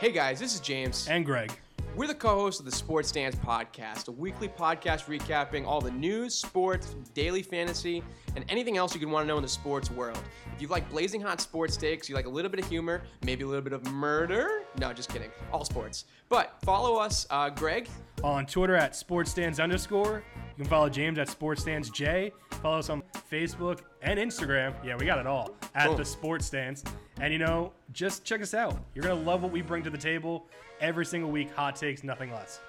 Hey 0.00 0.12
guys, 0.12 0.38
this 0.38 0.54
is 0.54 0.60
James. 0.60 1.08
And 1.08 1.24
Greg. 1.24 1.52
We're 1.96 2.06
the 2.06 2.14
co 2.14 2.28
hosts 2.40 2.60
of 2.60 2.66
the 2.66 2.72
Sports 2.72 3.08
Stance 3.08 3.34
Podcast, 3.34 4.06
a 4.06 4.12
weekly 4.12 4.46
podcast 4.48 5.06
recapping 5.06 5.66
all 5.66 5.80
the 5.80 5.90
news, 5.90 6.34
sports, 6.34 6.94
daily 7.14 7.42
fantasy, 7.42 8.04
and 8.36 8.44
anything 8.48 8.76
else 8.76 8.94
you 8.94 9.00
could 9.00 9.08
want 9.08 9.24
to 9.24 9.28
know 9.28 9.36
in 9.36 9.42
the 9.42 9.48
sports 9.48 9.90
world. 9.90 10.20
If 10.54 10.62
you 10.62 10.68
like 10.68 10.88
blazing 10.90 11.20
hot 11.20 11.40
sports 11.40 11.76
takes, 11.76 12.08
you 12.08 12.14
like 12.14 12.26
a 12.26 12.30
little 12.30 12.50
bit 12.50 12.60
of 12.60 12.68
humor, 12.68 13.02
maybe 13.24 13.42
a 13.42 13.46
little 13.48 13.62
bit 13.62 13.72
of 13.72 13.90
murder. 13.90 14.62
No, 14.78 14.92
just 14.92 15.08
kidding. 15.08 15.30
All 15.52 15.64
sports. 15.64 16.04
But 16.28 16.54
follow 16.64 16.96
us, 16.96 17.26
uh, 17.30 17.50
Greg. 17.50 17.88
On 18.22 18.46
Twitter 18.46 18.76
at 18.76 18.92
sportsstance 18.92 19.60
underscore. 19.60 20.22
You 20.56 20.64
can 20.64 20.70
follow 20.70 20.88
James 20.88 21.18
at 21.18 21.26
sportsstancej. 21.28 22.30
Follow 22.62 22.78
us 22.78 22.90
on 22.90 23.02
Facebook 23.30 23.80
and 24.02 24.20
Instagram. 24.20 24.74
Yeah, 24.84 24.96
we 24.96 25.06
got 25.06 25.18
it 25.18 25.26
all 25.26 25.56
at 25.74 25.86
Cool. 25.86 25.96
the 25.96 26.04
Sports 26.04 26.46
Stance. 26.46 26.84
And 27.20 27.32
you 27.32 27.38
know, 27.40 27.72
just 27.92 28.24
check 28.24 28.40
us 28.42 28.54
out. 28.54 28.78
You're 28.94 29.02
gonna 29.02 29.20
love 29.20 29.42
what 29.42 29.50
we 29.50 29.60
bring 29.60 29.82
to 29.82 29.90
the 29.90 29.98
table 29.98 30.46
every 30.80 31.04
single 31.04 31.30
week. 31.30 31.52
Hot 31.54 31.74
takes, 31.74 32.04
nothing 32.04 32.30
less. 32.32 32.60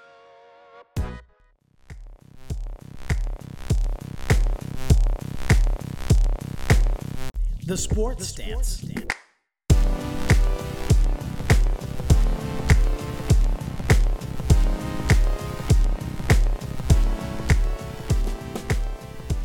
The 7.64 7.78
Sports 7.78 8.28
Stance. 8.28 8.84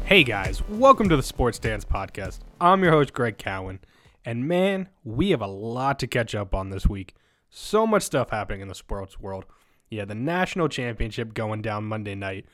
Hey 0.06 0.24
guys, 0.24 0.66
welcome 0.68 1.10
to 1.10 1.16
the 1.16 1.22
Sports 1.22 1.58
Stance 1.58 1.84
Podcast. 1.84 2.38
I'm 2.58 2.82
your 2.82 2.92
host, 2.92 3.12
Greg 3.12 3.36
Cowan. 3.36 3.80
And 4.24 4.48
man, 4.48 4.88
we 5.02 5.30
have 5.30 5.42
a 5.42 5.46
lot 5.46 5.98
to 6.00 6.06
catch 6.06 6.34
up 6.34 6.54
on 6.54 6.70
this 6.70 6.86
week. 6.86 7.14
So 7.50 7.86
much 7.86 8.02
stuff 8.02 8.30
happening 8.30 8.60
in 8.60 8.68
the 8.68 8.74
sports 8.74 9.20
world. 9.20 9.44
You 9.90 10.00
had 10.00 10.08
the 10.08 10.14
national 10.14 10.68
championship 10.68 11.34
going 11.34 11.62
down 11.62 11.84
Monday 11.84 12.14
night. 12.14 12.46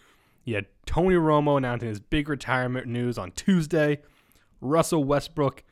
You 0.45 0.57
had 0.57 0.67
Tony 0.85 1.15
Romo 1.15 1.57
announcing 1.57 1.89
his 1.89 2.01
big 2.01 2.29
retirement 2.29 2.87
news 2.87 3.19
on 3.19 3.31
Tuesday. 3.33 4.01
Russell 4.61 5.05
Westbrook 5.05 5.63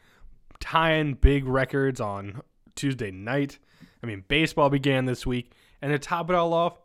tying 0.61 1.15
big 1.15 1.47
records 1.47 2.01
on 2.01 2.41
Tuesday 2.75 3.11
night. 3.11 3.59
I 4.03 4.07
mean, 4.07 4.25
baseball 4.29 4.71
began 4.71 5.05
this 5.05 5.27
week. 5.27 5.53
And 5.83 5.93
to 5.93 5.99
top 5.99 6.31
it 6.31 6.37
all 6.37 6.55
off, 6.55 6.79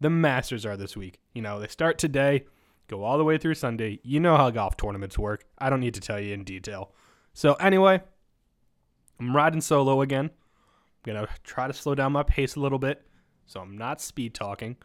the 0.00 0.10
Masters 0.10 0.66
are 0.66 0.76
this 0.76 0.96
week. 0.96 1.20
You 1.32 1.42
know, 1.42 1.60
they 1.60 1.68
start 1.68 1.98
today, 1.98 2.44
go 2.88 3.04
all 3.04 3.18
the 3.18 3.24
way 3.24 3.38
through 3.38 3.54
Sunday. 3.54 4.00
You 4.02 4.20
know 4.20 4.36
how 4.36 4.50
golf 4.50 4.76
tournaments 4.76 5.18
work. 5.18 5.44
I 5.58 5.70
don't 5.70 5.80
need 5.80 5.94
to 5.94 6.00
tell 6.00 6.20
you 6.20 6.34
in 6.34 6.44
detail. 6.44 6.92
So, 7.34 7.54
anyway, 7.54 8.02
I'm 9.22 9.36
riding 9.36 9.60
solo 9.60 10.02
again. 10.02 10.30
I'm 11.06 11.12
going 11.14 11.26
to 11.26 11.32
try 11.44 11.68
to 11.68 11.72
slow 11.72 11.94
down 11.94 12.12
my 12.12 12.24
pace 12.24 12.56
a 12.56 12.60
little 12.60 12.78
bit. 12.78 13.06
So, 13.46 13.60
I'm 13.60 13.78
not 13.78 14.00
speed 14.00 14.34
talking. 14.34 14.76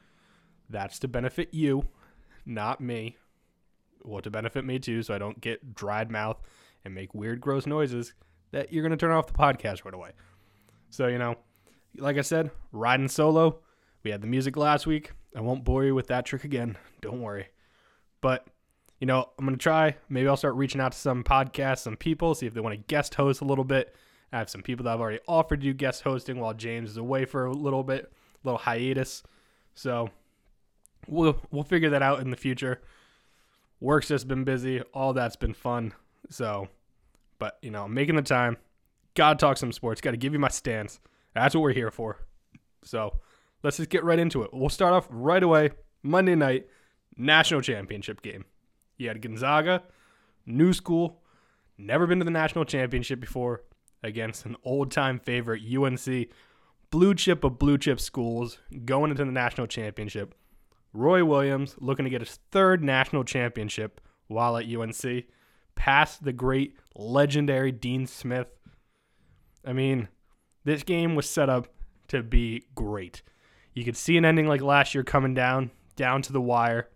That's 0.70 1.00
to 1.00 1.08
benefit 1.08 1.54
you, 1.54 1.86
not 2.46 2.82
me. 2.82 3.18
Well, 4.04 4.22
to 4.22 4.30
benefit 4.30 4.64
me 4.64 4.80
too, 4.80 5.02
so 5.02 5.14
I 5.14 5.18
don't 5.18 5.42
get 5.42 5.74
dried 5.74 6.12
mouth 6.12 6.40
and 6.86 6.94
make 6.94 7.14
weird, 7.14 7.42
gross 7.42 7.66
noises 7.66 8.14
that 8.52 8.72
you're 8.72 8.84
going 8.84 8.92
to 8.92 8.98
turn 8.98 9.12
off 9.12 9.28
the 9.28 9.34
podcast 9.34 9.86
right 9.86 9.94
away. 9.94 10.12
So, 10.90 11.08
you 11.08 11.18
know, 11.18 11.36
like 11.98 12.18
I 12.18 12.22
said, 12.22 12.52
riding 12.72 13.08
solo. 13.08 13.60
We 14.04 14.12
had 14.12 14.22
the 14.22 14.28
music 14.28 14.56
last 14.56 14.86
week. 14.88 15.14
I 15.36 15.42
won't 15.42 15.64
bore 15.64 15.84
you 15.84 15.96
with 15.96 16.08
that 16.08 16.26
trick 16.26 16.44
again. 16.44 16.78
Don't 17.02 17.22
worry. 17.22 17.48
But, 18.22 18.48
you 19.00 19.08
know, 19.08 19.30
I'm 19.38 19.46
going 19.46 19.58
to 19.58 19.62
try. 19.62 19.96
Maybe 20.10 20.28
I'll 20.28 20.38
start 20.38 20.56
reaching 20.56 20.82
out 20.82 20.92
to 20.92 20.98
some 20.98 21.24
podcasts, 21.24 21.80
some 21.80 21.98
people, 21.98 22.36
see 22.36 22.46
if 22.46 22.54
they 22.54 22.62
want 22.62 22.76
to 22.76 22.84
guest 22.88 23.16
host 23.16 23.42
a 23.42 23.46
little 23.46 23.66
bit. 23.66 23.96
I 24.32 24.40
have 24.40 24.50
some 24.50 24.62
people 24.62 24.84
that 24.84 24.94
I've 24.94 25.00
already 25.00 25.20
offered 25.28 25.64
you 25.64 25.74
guest 25.74 26.04
hosting 26.04 26.40
while 26.40 26.54
James 26.54 26.92
is 26.92 26.98
away 26.98 27.26
for 27.26 27.46
a 27.46 27.54
little 27.54 27.84
bit, 27.84 28.12
a 28.44 28.48
little 28.48 28.60
hiatus. 28.60 29.24
So 29.74 30.10
we'll 31.08 31.40
we'll 31.52 31.64
figure 31.64 31.90
that 31.92 32.02
out 32.02 32.20
in 32.20 32.30
the 32.30 32.38
future. 32.38 32.82
Work's 33.80 34.08
just 34.08 34.28
been 34.28 34.44
busy. 34.44 34.82
All 34.94 35.14
that's 35.14 35.36
been 35.36 35.54
fun. 35.54 35.94
So, 36.30 36.68
but 37.40 37.58
you 37.62 37.72
know, 37.72 37.88
making 37.88 38.16
the 38.16 38.22
time. 38.22 38.58
Gotta 39.16 39.38
talk 39.38 39.58
some 39.58 39.72
sports. 39.72 40.02
Gotta 40.02 40.18
give 40.18 40.34
you 40.34 40.40
my 40.40 40.50
stance. 40.50 41.00
That's 41.34 41.56
what 41.56 41.62
we're 41.62 41.74
here 41.74 41.92
for. 41.92 42.20
So 42.84 43.18
let's 43.64 43.78
just 43.78 43.90
get 43.90 44.04
right 44.04 44.20
into 44.20 44.44
it. 44.44 44.52
We'll 44.54 44.70
start 44.70 44.94
off 44.94 45.08
right 45.10 45.42
away. 45.42 45.72
Monday 46.04 46.36
night, 46.36 46.68
national 47.16 47.62
championship 47.62 48.22
game. 48.22 48.46
You 48.98 49.08
had 49.08 49.22
Gonzaga, 49.22 49.84
new 50.46 50.74
school, 50.74 51.22
never 51.78 52.08
been 52.08 52.20
to 52.20 52.26
the 52.26 52.32
national 52.32 52.66
championship 52.66 53.20
before, 53.20 53.64
against 54.08 54.46
an 54.46 54.56
old 54.64 54.92
time 54.92 55.20
favorite, 55.20 55.62
UNC, 55.62 56.30
blue 56.90 57.14
chip 57.14 57.44
of 57.44 57.60
blue 57.60 57.78
chip 57.78 58.00
schools, 58.00 58.58
going 58.86 59.12
into 59.12 59.26
the 59.26 59.32
national 59.32 59.68
championship. 59.68 60.34
Roy 60.94 61.24
Williams 61.24 61.76
looking 61.78 62.06
to 62.06 62.10
get 62.10 62.22
his 62.22 62.40
third 62.52 62.84
national 62.84 63.24
championship 63.24 64.02
while 64.28 64.58
at 64.58 64.66
UNC, 64.66 65.26
past 65.76 66.24
the 66.24 66.34
great 66.34 66.76
legendary 66.96 67.72
Dean 67.72 68.08
Smith. 68.08 68.48
I 69.66 69.74
mean, 69.74 70.08
this 70.64 70.84
game 70.84 71.16
was 71.16 71.30
set 71.30 71.50
up 71.50 71.68
to 72.10 72.24
be 72.24 72.64
great. 72.76 73.22
You 73.74 73.84
could 73.84 73.98
see 73.98 74.18
an 74.18 74.26
ending 74.26 74.48
like 74.48 74.62
last 74.62 74.96
year 74.96 75.04
coming 75.04 75.34
down, 75.34 75.72
down 75.96 76.22
to 76.24 76.34
the 76.34 76.42
wire. 76.42 76.90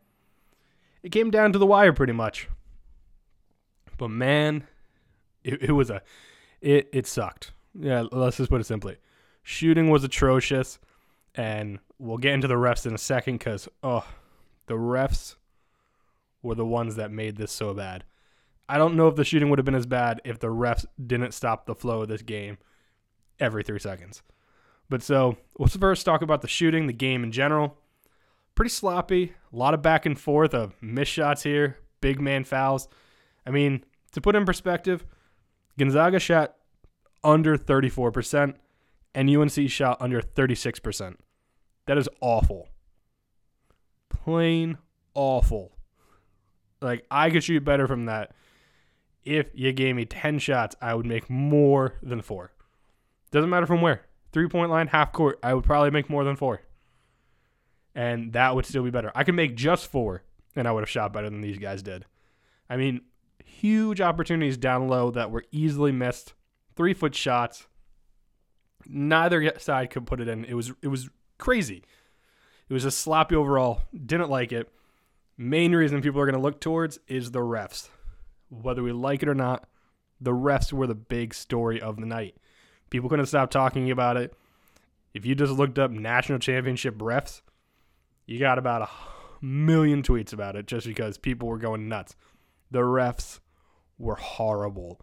It 1.03 1.11
came 1.11 1.31
down 1.31 1.53
to 1.53 1.59
the 1.59 1.65
wire 1.65 1.93
pretty 1.93 2.13
much. 2.13 2.49
But 3.97 4.09
man, 4.09 4.67
it, 5.43 5.61
it 5.61 5.71
was 5.71 5.89
a 5.89 6.01
it 6.61 6.89
it 6.93 7.07
sucked. 7.07 7.51
Yeah, 7.79 8.05
let's 8.11 8.37
just 8.37 8.49
put 8.49 8.61
it 8.61 8.65
simply. 8.65 8.97
Shooting 9.43 9.89
was 9.89 10.03
atrocious, 10.03 10.79
and 11.35 11.79
we'll 11.97 12.17
get 12.17 12.33
into 12.33 12.47
the 12.47 12.55
refs 12.55 12.85
in 12.85 12.93
a 12.93 12.97
second 12.97 13.39
because 13.39 13.67
oh, 13.83 14.05
the 14.67 14.75
refs 14.75 15.35
were 16.43 16.55
the 16.55 16.65
ones 16.65 16.95
that 16.95 17.11
made 17.11 17.37
this 17.37 17.51
so 17.51 17.73
bad. 17.73 18.03
I 18.67 18.77
don't 18.77 18.95
know 18.95 19.07
if 19.07 19.15
the 19.15 19.25
shooting 19.25 19.49
would 19.49 19.59
have 19.59 19.65
been 19.65 19.75
as 19.75 19.85
bad 19.85 20.21
if 20.23 20.39
the 20.39 20.47
refs 20.47 20.85
didn't 21.05 21.33
stop 21.33 21.65
the 21.65 21.75
flow 21.75 22.03
of 22.03 22.07
this 22.07 22.21
game 22.21 22.57
every 23.39 23.63
three 23.63 23.79
seconds. 23.79 24.21
But 24.89 25.03
so 25.03 25.37
let's 25.57 25.75
first 25.75 26.05
talk 26.05 26.21
about 26.21 26.41
the 26.41 26.47
shooting, 26.47 26.87
the 26.87 26.93
game 26.93 27.23
in 27.23 27.31
general. 27.31 27.77
Pretty 28.55 28.69
sloppy, 28.69 29.33
a 29.51 29.55
lot 29.55 29.73
of 29.73 29.81
back 29.81 30.05
and 30.05 30.19
forth 30.19 30.53
of 30.53 30.73
missed 30.81 31.11
shots 31.11 31.43
here, 31.43 31.77
big 32.01 32.21
man 32.21 32.43
fouls. 32.43 32.87
I 33.45 33.51
mean, 33.51 33.83
to 34.11 34.21
put 34.21 34.35
in 34.35 34.45
perspective, 34.45 35.05
Gonzaga 35.77 36.19
shot 36.19 36.55
under 37.23 37.57
34% 37.57 38.55
and 39.13 39.29
UNC 39.29 39.69
shot 39.69 39.97
under 39.99 40.21
36%. 40.21 41.15
That 41.85 41.97
is 41.97 42.09
awful. 42.21 42.69
Plain 44.09 44.77
awful. 45.13 45.77
Like, 46.81 47.05
I 47.11 47.29
could 47.29 47.43
shoot 47.43 47.63
better 47.63 47.87
from 47.87 48.05
that. 48.05 48.31
If 49.23 49.47
you 49.53 49.71
gave 49.71 49.95
me 49.95 50.05
10 50.05 50.39
shots, 50.39 50.75
I 50.81 50.95
would 50.95 51.05
make 51.05 51.29
more 51.29 51.95
than 52.01 52.21
four. 52.21 52.51
Doesn't 53.31 53.49
matter 53.49 53.67
from 53.67 53.81
where. 53.81 54.05
Three 54.31 54.47
point 54.47 54.71
line, 54.71 54.87
half 54.87 55.11
court, 55.11 55.39
I 55.43 55.53
would 55.53 55.65
probably 55.65 55.91
make 55.91 56.09
more 56.09 56.23
than 56.23 56.35
four. 56.35 56.61
And 57.93 58.33
that 58.33 58.55
would 58.55 58.65
still 58.65 58.83
be 58.83 58.89
better. 58.89 59.11
I 59.13 59.23
could 59.23 59.35
make 59.35 59.55
just 59.55 59.87
four, 59.87 60.23
and 60.55 60.67
I 60.67 60.71
would 60.71 60.81
have 60.81 60.89
shot 60.89 61.11
better 61.11 61.29
than 61.29 61.41
these 61.41 61.57
guys 61.57 61.83
did. 61.83 62.05
I 62.69 62.77
mean, 62.77 63.01
huge 63.59 64.01
opportunities 64.01 64.57
down 64.57 64.87
low 64.87 65.11
that 65.11 65.31
were 65.31 65.43
easily 65.51 65.91
missed. 65.91 66.33
Three 66.75 66.93
foot 66.93 67.15
shots. 67.15 67.67
Neither 68.87 69.53
side 69.59 69.89
could 69.89 70.07
put 70.07 70.21
it 70.21 70.27
in. 70.27 70.45
It 70.45 70.53
was 70.53 70.71
it 70.81 70.87
was 70.87 71.09
crazy. 71.37 71.83
It 72.69 72.73
was 72.73 72.83
just 72.83 72.99
sloppy 72.99 73.35
overall. 73.35 73.83
Didn't 73.93 74.29
like 74.29 74.51
it. 74.51 74.71
Main 75.37 75.75
reason 75.75 76.01
people 76.01 76.21
are 76.21 76.25
going 76.25 76.35
to 76.35 76.41
look 76.41 76.61
towards 76.61 76.99
is 77.07 77.31
the 77.31 77.39
refs. 77.39 77.89
Whether 78.49 78.83
we 78.83 78.91
like 78.91 79.23
it 79.23 79.29
or 79.29 79.35
not, 79.35 79.67
the 80.19 80.31
refs 80.31 80.71
were 80.71 80.87
the 80.87 80.95
big 80.95 81.33
story 81.33 81.81
of 81.81 81.97
the 81.97 82.05
night. 82.05 82.35
People 82.89 83.09
couldn't 83.09 83.25
stop 83.25 83.49
talking 83.49 83.91
about 83.91 84.17
it. 84.17 84.33
If 85.13 85.25
you 85.25 85.35
just 85.35 85.53
looked 85.53 85.79
up 85.79 85.91
national 85.91 86.39
championship 86.39 86.97
refs, 86.97 87.41
you 88.25 88.39
got 88.39 88.57
about 88.57 88.83
a 88.83 88.89
million 89.45 90.03
tweets 90.03 90.31
about 90.31 90.55
it 90.55 90.67
just 90.67 90.87
because 90.87 91.17
people 91.17 91.47
were 91.47 91.57
going 91.57 91.89
nuts. 91.89 92.15
The 92.71 92.79
refs 92.79 93.39
were 93.97 94.15
horrible. 94.15 94.99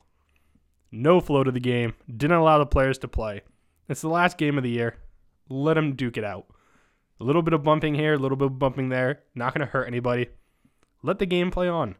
No 0.91 1.21
flow 1.21 1.45
to 1.45 1.51
the 1.51 1.61
game. 1.61 1.95
Didn't 2.09 2.39
allow 2.39 2.59
the 2.59 2.67
players 2.67 2.99
to 2.99 3.09
play. 3.09 3.43
It's 3.89 4.01
the 4.01 4.09
last 4.09 4.39
game 4.39 4.57
of 4.57 4.65
the 4.65 4.71
year. 4.71 4.97
Let 5.49 5.75
them 5.75 5.95
duke 5.95 6.17
it 6.17 6.25
out. 6.25 6.47
A 7.21 7.25
little 7.25 7.43
bit 7.43 7.55
of 7.55 7.63
bumping 7.63 7.95
here, 7.95 8.15
a 8.15 8.19
little 8.19 8.37
bit 8.37 8.47
of 8.47 8.59
bumping 8.59 8.89
there. 8.89 9.21
Not 9.35 9.55
going 9.55 9.67
to 9.67 9.71
hurt 9.71 9.87
anybody. 9.87 10.29
Let 11.03 11.19
the 11.19 11.27
game 11.27 11.51
play 11.51 11.69
on. 11.69 11.97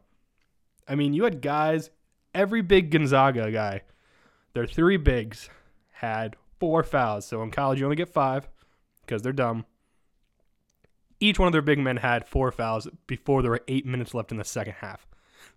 I 0.87 0.95
mean, 0.95 1.13
you 1.13 1.23
had 1.23 1.41
guys, 1.41 1.91
every 2.33 2.61
big 2.61 2.89
Gonzaga 2.89 3.51
guy, 3.51 3.81
their 4.53 4.65
three 4.65 4.97
bigs 4.97 5.49
had 5.91 6.35
four 6.59 6.83
fouls. 6.83 7.25
So 7.25 7.43
in 7.43 7.51
college, 7.51 7.79
you 7.79 7.85
only 7.85 7.95
get 7.95 8.09
five 8.09 8.49
because 9.05 9.21
they're 9.21 9.33
dumb. 9.33 9.65
Each 11.19 11.37
one 11.37 11.47
of 11.47 11.51
their 11.51 11.61
big 11.61 11.79
men 11.79 11.97
had 11.97 12.27
four 12.27 12.51
fouls 12.51 12.87
before 13.05 13.41
there 13.41 13.51
were 13.51 13.63
eight 13.67 13.85
minutes 13.85 14.13
left 14.13 14.31
in 14.31 14.37
the 14.37 14.43
second 14.43 14.75
half. 14.79 15.05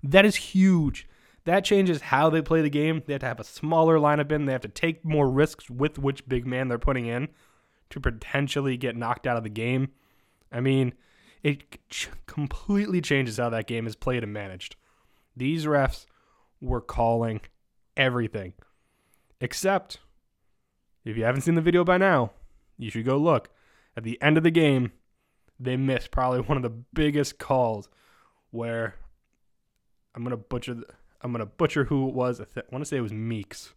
That 0.02 0.24
is 0.24 0.36
huge. 0.36 1.08
That 1.44 1.64
changes 1.64 2.02
how 2.02 2.30
they 2.30 2.42
play 2.42 2.62
the 2.62 2.70
game. 2.70 3.02
They 3.06 3.14
have 3.14 3.20
to 3.20 3.26
have 3.26 3.40
a 3.40 3.44
smaller 3.44 3.98
lineup 3.98 4.30
in. 4.30 4.46
They 4.46 4.52
have 4.52 4.60
to 4.62 4.68
take 4.68 5.04
more 5.04 5.28
risks 5.28 5.68
with 5.68 5.98
which 5.98 6.28
big 6.28 6.46
man 6.46 6.68
they're 6.68 6.78
putting 6.78 7.06
in. 7.06 7.28
to 7.90 8.00
potentially 8.00 8.78
get 8.78 8.96
knocked 8.96 9.26
out 9.26 9.36
of 9.36 9.42
the 9.42 9.50
game. 9.50 9.90
I 10.50 10.60
mean, 10.60 10.94
it 11.42 11.78
ch- 11.90 12.08
completely 12.26 13.02
changes 13.02 13.36
how 13.36 13.50
that 13.50 13.66
game 13.66 13.86
is 13.86 13.96
played 13.96 14.22
and 14.22 14.32
managed. 14.32 14.76
These 15.36 15.66
refs 15.66 16.06
were 16.58 16.80
calling 16.80 17.42
everything. 17.94 18.54
Except, 19.42 19.98
if 21.04 21.18
you 21.18 21.24
haven't 21.24 21.42
seen 21.42 21.54
the 21.54 21.60
video 21.60 21.84
by 21.84 21.98
now, 21.98 22.30
you 22.78 22.90
should 22.90 23.04
go 23.04 23.18
look. 23.18 23.50
At 23.94 24.04
the 24.04 24.20
end 24.22 24.38
of 24.38 24.42
the 24.42 24.50
game, 24.50 24.92
they 25.60 25.76
missed 25.76 26.10
probably 26.10 26.40
one 26.48 26.56
of 26.56 26.62
the 26.62 26.70
biggest 26.94 27.38
calls 27.38 27.90
where 28.52 28.94
I'm 30.14 30.22
gonna 30.22 30.36
butcher. 30.36 30.74
The, 30.74 30.86
I'm 31.20 31.32
gonna 31.32 31.46
butcher 31.46 31.84
who 31.84 32.08
it 32.08 32.14
was. 32.14 32.40
I, 32.40 32.44
th- 32.44 32.66
I 32.70 32.74
want 32.74 32.82
to 32.84 32.88
say 32.88 32.96
it 32.96 33.02
was 33.02 33.12
Meeks 33.12 33.74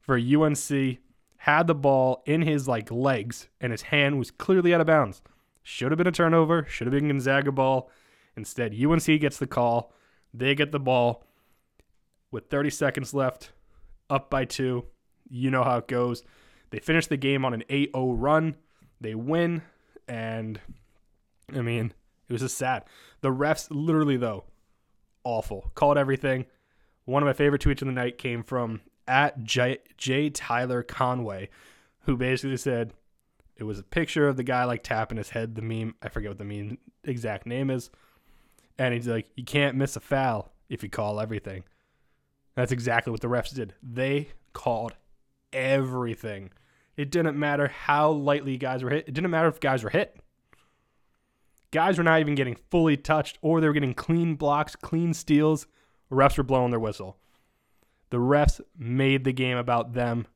for 0.00 0.16
UNC. 0.18 0.98
Had 1.38 1.66
the 1.66 1.74
ball 1.74 2.22
in 2.24 2.42
his 2.42 2.66
like 2.66 2.90
legs, 2.90 3.48
and 3.60 3.70
his 3.70 3.82
hand 3.82 4.18
was 4.18 4.30
clearly 4.30 4.72
out 4.72 4.80
of 4.80 4.86
bounds. 4.86 5.20
Should 5.62 5.92
have 5.92 5.98
been 5.98 6.06
a 6.06 6.12
turnover. 6.12 6.64
Should 6.68 6.86
have 6.86 6.92
been 6.92 7.08
Gonzaga 7.08 7.52
ball. 7.52 7.90
Instead, 8.36 8.74
UNC 8.74 9.04
gets 9.20 9.38
the 9.38 9.46
call. 9.46 9.92
They 10.32 10.54
get 10.54 10.72
the 10.72 10.80
ball 10.80 11.24
with 12.30 12.48
30 12.50 12.70
seconds 12.70 13.14
left, 13.14 13.52
up 14.10 14.28
by 14.28 14.44
two. 14.44 14.86
You 15.28 15.50
know 15.50 15.62
how 15.62 15.78
it 15.78 15.88
goes. 15.88 16.22
They 16.70 16.80
finish 16.80 17.06
the 17.06 17.16
game 17.16 17.44
on 17.44 17.54
an 17.54 17.62
8 17.68 17.90
0 17.94 18.12
run. 18.12 18.56
They 19.00 19.14
win. 19.14 19.62
And, 20.08 20.60
I 21.54 21.60
mean, 21.60 21.92
it 22.28 22.32
was 22.32 22.42
just 22.42 22.58
sad. 22.58 22.84
The 23.20 23.30
refs, 23.30 23.68
literally, 23.70 24.16
though, 24.16 24.44
awful. 25.24 25.70
Called 25.74 25.98
everything. 25.98 26.46
One 27.06 27.22
of 27.22 27.26
my 27.26 27.32
favorite 27.32 27.62
tweets 27.62 27.82
of 27.82 27.86
the 27.86 27.92
night 27.92 28.18
came 28.18 28.42
from 28.42 28.80
at 29.06 29.42
J, 29.44 29.78
J. 29.98 30.30
Tyler 30.30 30.82
Conway, 30.82 31.50
who 32.00 32.16
basically 32.16 32.56
said 32.56 32.92
it 33.56 33.64
was 33.64 33.78
a 33.78 33.84
picture 33.84 34.28
of 34.28 34.36
the 34.36 34.42
guy 34.42 34.64
like 34.64 34.82
tapping 34.82 35.18
his 35.18 35.30
head. 35.30 35.54
The 35.54 35.62
meme, 35.62 35.94
I 36.02 36.08
forget 36.08 36.30
what 36.30 36.38
the 36.38 36.44
meme 36.44 36.78
exact 37.04 37.46
name 37.46 37.70
is. 37.70 37.90
And 38.78 38.94
he's 38.94 39.06
like, 39.06 39.30
you 39.36 39.44
can't 39.44 39.76
miss 39.76 39.96
a 39.96 40.00
foul 40.00 40.52
if 40.68 40.82
you 40.82 40.88
call 40.88 41.20
everything. 41.20 41.64
That's 42.54 42.72
exactly 42.72 43.10
what 43.10 43.20
the 43.20 43.28
refs 43.28 43.54
did. 43.54 43.74
They 43.82 44.28
called 44.52 44.94
everything. 45.52 46.50
It 46.96 47.10
didn't 47.10 47.38
matter 47.38 47.68
how 47.68 48.10
lightly 48.10 48.56
guys 48.56 48.82
were 48.82 48.90
hit. 48.90 49.08
It 49.08 49.14
didn't 49.14 49.30
matter 49.30 49.48
if 49.48 49.60
guys 49.60 49.82
were 49.82 49.90
hit. 49.90 50.16
Guys 51.74 51.98
were 51.98 52.04
not 52.04 52.20
even 52.20 52.36
getting 52.36 52.54
fully 52.70 52.96
touched 52.96 53.36
or 53.42 53.60
they 53.60 53.66
were 53.66 53.72
getting 53.72 53.94
clean 53.94 54.36
blocks, 54.36 54.76
clean 54.76 55.12
steals. 55.12 55.66
Refs 56.08 56.38
were 56.38 56.44
blowing 56.44 56.70
their 56.70 56.78
whistle. 56.78 57.18
The 58.10 58.18
refs 58.18 58.60
made 58.78 59.24
the 59.24 59.32
game 59.32 59.56
about 59.56 59.92
them. 59.92 60.28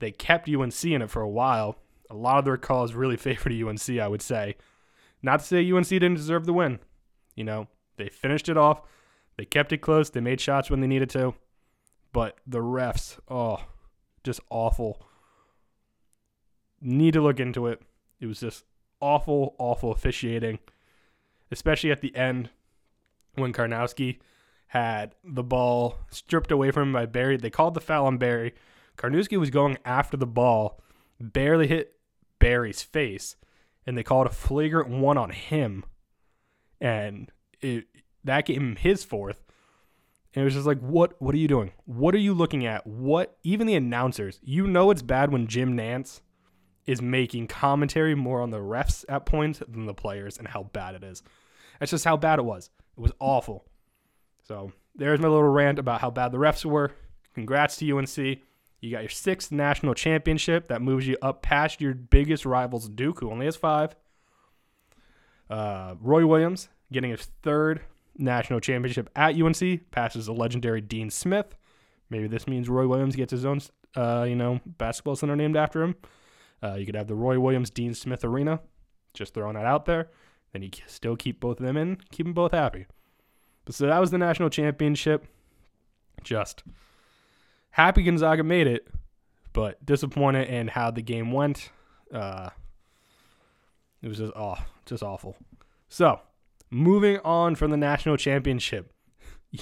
They 0.00 0.10
kept 0.10 0.48
UNC 0.48 0.84
in 0.84 1.00
it 1.00 1.10
for 1.10 1.22
a 1.22 1.30
while. 1.30 1.76
A 2.10 2.16
lot 2.16 2.40
of 2.40 2.44
their 2.44 2.56
calls 2.56 2.92
really 2.92 3.16
favored 3.16 3.52
UNC, 3.52 3.88
I 4.00 4.08
would 4.08 4.20
say. 4.20 4.56
Not 5.22 5.38
to 5.38 5.46
say 5.46 5.70
UNC 5.70 5.86
didn't 5.86 6.14
deserve 6.14 6.44
the 6.44 6.52
win. 6.52 6.80
You 7.36 7.44
know, 7.44 7.68
they 7.96 8.08
finished 8.08 8.48
it 8.48 8.56
off. 8.56 8.80
They 9.36 9.44
kept 9.44 9.72
it 9.72 9.78
close. 9.78 10.10
They 10.10 10.20
made 10.20 10.40
shots 10.40 10.70
when 10.70 10.80
they 10.80 10.88
needed 10.88 11.10
to. 11.10 11.34
But 12.12 12.36
the 12.48 12.58
refs, 12.58 13.20
oh, 13.28 13.64
just 14.24 14.40
awful. 14.50 15.06
Need 16.80 17.14
to 17.14 17.20
look 17.20 17.38
into 17.38 17.68
it. 17.68 17.80
It 18.18 18.26
was 18.26 18.40
just 18.40 18.64
awful, 19.00 19.54
awful 19.58 19.92
officiating, 19.92 20.58
especially 21.50 21.90
at 21.90 22.00
the 22.00 22.14
end 22.16 22.50
when 23.34 23.52
Karnowski 23.52 24.18
had 24.68 25.14
the 25.22 25.42
ball 25.42 25.98
stripped 26.10 26.50
away 26.50 26.70
from 26.70 26.88
him 26.88 26.92
by 26.92 27.06
Berry. 27.06 27.36
They 27.36 27.50
called 27.50 27.74
the 27.74 27.80
foul 27.80 28.06
on 28.06 28.18
Berry. 28.18 28.54
Karnowski 28.96 29.38
was 29.38 29.50
going 29.50 29.78
after 29.84 30.16
the 30.16 30.26
ball, 30.26 30.80
barely 31.20 31.66
hit 31.66 31.96
Berry's 32.38 32.82
face, 32.82 33.36
and 33.86 33.96
they 33.96 34.02
called 34.02 34.26
a 34.26 34.30
flagrant 34.30 34.88
one 34.88 35.18
on 35.18 35.30
him. 35.30 35.84
And 36.80 37.30
it 37.60 37.86
that 38.24 38.46
gave 38.46 38.56
him 38.56 38.76
his 38.76 39.04
fourth. 39.04 39.42
And 40.34 40.42
it 40.42 40.44
was 40.44 40.54
just 40.54 40.66
like, 40.66 40.80
what 40.80 41.20
what 41.20 41.34
are 41.34 41.38
you 41.38 41.48
doing? 41.48 41.72
What 41.84 42.14
are 42.14 42.18
you 42.18 42.34
looking 42.34 42.66
at? 42.66 42.86
What 42.86 43.36
even 43.42 43.66
the 43.66 43.76
announcers, 43.76 44.40
you 44.42 44.66
know 44.66 44.90
it's 44.90 45.02
bad 45.02 45.32
when 45.32 45.46
Jim 45.46 45.76
Nantz 45.76 46.20
is 46.86 47.00
making 47.00 47.46
commentary 47.46 48.14
more 48.14 48.40
on 48.40 48.50
the 48.50 48.58
refs 48.58 49.04
at 49.08 49.26
points 49.26 49.60
than 49.60 49.86
the 49.86 49.94
players 49.94 50.38
and 50.38 50.48
how 50.48 50.64
bad 50.72 50.94
it 50.94 51.04
is. 51.04 51.22
That's 51.78 51.90
just 51.90 52.04
how 52.04 52.16
bad 52.16 52.38
it 52.38 52.44
was. 52.44 52.70
It 52.96 53.00
was 53.00 53.12
awful. 53.18 53.64
So 54.42 54.72
there's 54.94 55.20
my 55.20 55.28
little 55.28 55.48
rant 55.48 55.78
about 55.78 56.00
how 56.00 56.10
bad 56.10 56.32
the 56.32 56.38
refs 56.38 56.64
were. 56.64 56.92
Congrats 57.34 57.76
to 57.76 57.98
UNC. 57.98 58.16
You 58.80 58.90
got 58.90 59.02
your 59.02 59.08
sixth 59.08 59.50
national 59.50 59.94
championship 59.94 60.68
that 60.68 60.82
moves 60.82 61.06
you 61.06 61.16
up 61.22 61.42
past 61.42 61.80
your 61.80 61.94
biggest 61.94 62.44
rivals, 62.44 62.88
Duke, 62.88 63.20
who 63.20 63.30
only 63.30 63.46
has 63.46 63.56
five. 63.56 63.96
Uh, 65.48 65.94
Roy 66.00 66.26
Williams 66.26 66.68
getting 66.92 67.10
his 67.10 67.28
third 67.42 67.80
national 68.16 68.60
championship 68.60 69.10
at 69.16 69.40
UNC, 69.40 69.90
passes 69.90 70.26
the 70.26 70.32
legendary 70.32 70.80
Dean 70.80 71.10
Smith. 71.10 71.56
Maybe 72.10 72.28
this 72.28 72.46
means 72.46 72.68
Roy 72.68 72.86
Williams 72.86 73.16
gets 73.16 73.32
his 73.32 73.44
own, 73.44 73.60
uh, 73.96 74.26
you 74.28 74.36
know, 74.36 74.60
basketball 74.64 75.16
center 75.16 75.36
named 75.36 75.56
after 75.56 75.82
him. 75.82 75.96
Uh, 76.62 76.74
you 76.74 76.86
could 76.86 76.94
have 76.94 77.08
the 77.08 77.14
Roy 77.14 77.38
Williams 77.38 77.70
Dean 77.70 77.94
Smith 77.94 78.24
Arena. 78.24 78.60
Just 79.12 79.34
throwing 79.34 79.54
that 79.54 79.66
out 79.66 79.84
there. 79.86 80.10
Then 80.52 80.62
you 80.62 80.70
still 80.86 81.16
keep 81.16 81.40
both 81.40 81.58
of 81.60 81.66
them 81.66 81.76
in, 81.76 81.98
keep 82.10 82.26
them 82.26 82.32
both 82.32 82.52
happy. 82.52 82.86
But 83.64 83.74
so 83.74 83.86
that 83.86 83.98
was 83.98 84.10
the 84.10 84.18
national 84.18 84.50
championship. 84.50 85.26
Just 86.22 86.62
happy 87.70 88.02
Gonzaga 88.02 88.44
made 88.44 88.66
it, 88.66 88.88
but 89.52 89.84
disappointed 89.84 90.48
in 90.48 90.68
how 90.68 90.90
the 90.90 91.02
game 91.02 91.32
went. 91.32 91.70
Uh, 92.12 92.50
it 94.00 94.08
was 94.08 94.18
just 94.18 94.32
oh, 94.36 94.56
just 94.86 95.02
awful. 95.02 95.36
So 95.88 96.20
moving 96.70 97.18
on 97.24 97.54
from 97.54 97.70
the 97.70 97.76
national 97.76 98.16
championship, 98.16 98.92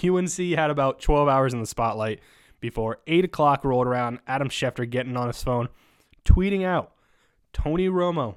UNC 0.05 0.37
had 0.37 0.71
about 0.71 1.01
12 1.01 1.29
hours 1.29 1.55
in 1.55 1.61
the 1.61 1.67
spotlight 1.67 2.21
before 2.61 2.99
8 3.07 3.25
o'clock 3.25 3.65
rolled 3.65 3.87
around. 3.87 4.21
Adam 4.27 4.49
Schefter 4.49 4.89
getting 4.89 5.17
on 5.17 5.29
his 5.29 5.43
phone, 5.43 5.69
tweeting 6.25 6.65
out 6.65 6.93
Tony 7.53 7.89
Romo, 7.89 8.37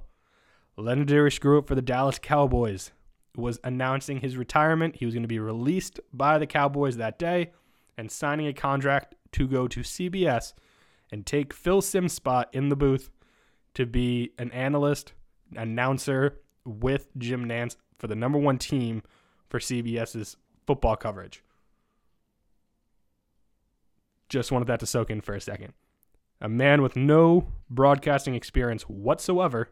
legendary 0.78 1.32
screw 1.32 1.58
up 1.58 1.68
for 1.68 1.76
the 1.76 1.82
Dallas 1.82 2.20
Cowboys, 2.20 2.92
was 3.36 3.60
announcing 3.64 4.22
his 4.22 4.38
retirement. 4.38 4.98
He 4.98 5.06
was 5.06 5.14
going 5.14 5.24
to 5.24 5.28
be 5.28 5.40
released 5.40 6.00
by 6.14 6.38
the 6.38 6.48
Cowboys 6.48 6.98
that 6.98 7.20
day 7.20 7.52
and 7.98 8.12
signing 8.12 8.48
a 8.48 8.54
contract 8.54 9.16
to 9.34 9.48
go 9.48 9.68
to 9.68 9.82
CBS 9.82 10.54
and 11.12 11.26
take 11.26 11.54
Phil 11.54 11.82
Simms' 11.82 12.14
spot 12.14 12.50
in 12.54 12.70
the 12.70 12.76
booth 12.76 13.10
to 13.74 13.86
be 13.86 14.32
an 14.38 14.52
analyst, 14.52 15.14
announcer 15.56 16.39
with 16.65 17.10
Jim 17.18 17.46
Nantz 17.48 17.75
for 18.00 18.08
the 18.08 18.15
number 18.15 18.38
one 18.38 18.58
team 18.58 19.04
for 19.50 19.60
CBS's 19.60 20.38
football 20.65 20.96
coverage. 20.96 21.44
Just 24.30 24.51
wanted 24.51 24.68
that 24.68 24.80
to 24.80 24.86
soak 24.86 25.12
in 25.12 25.22
for 25.22 25.36
a 25.36 25.42
second. 25.42 25.74
A 26.42 26.50
man 26.50 26.82
with 26.82 26.96
no 26.96 27.48
broadcasting 27.70 28.36
experience 28.36 28.84
whatsoever 28.84 29.70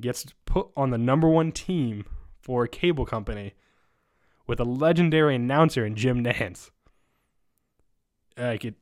gets 0.00 0.26
put 0.46 0.68
on 0.76 0.90
the 0.90 0.98
number 0.98 1.28
one 1.28 1.52
team 1.52 2.04
for 2.40 2.64
a 2.64 2.68
cable 2.68 3.06
company 3.06 3.54
with 4.46 4.58
a 4.58 4.64
legendary 4.64 5.36
announcer 5.36 5.86
in 5.86 5.94
Jim 5.94 6.24
Nantz. 6.24 6.70
Like 8.36 8.64
it, 8.64 8.74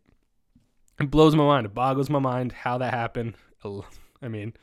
it 1.01 1.11
blows 1.11 1.35
my 1.35 1.45
mind. 1.45 1.67
It 1.67 1.75
boggles 1.75 2.09
my 2.09 2.19
mind 2.19 2.53
how 2.53 2.79
that 2.79 2.95
happened. 2.95 3.35
I 4.23 4.29
mean, 4.29 4.55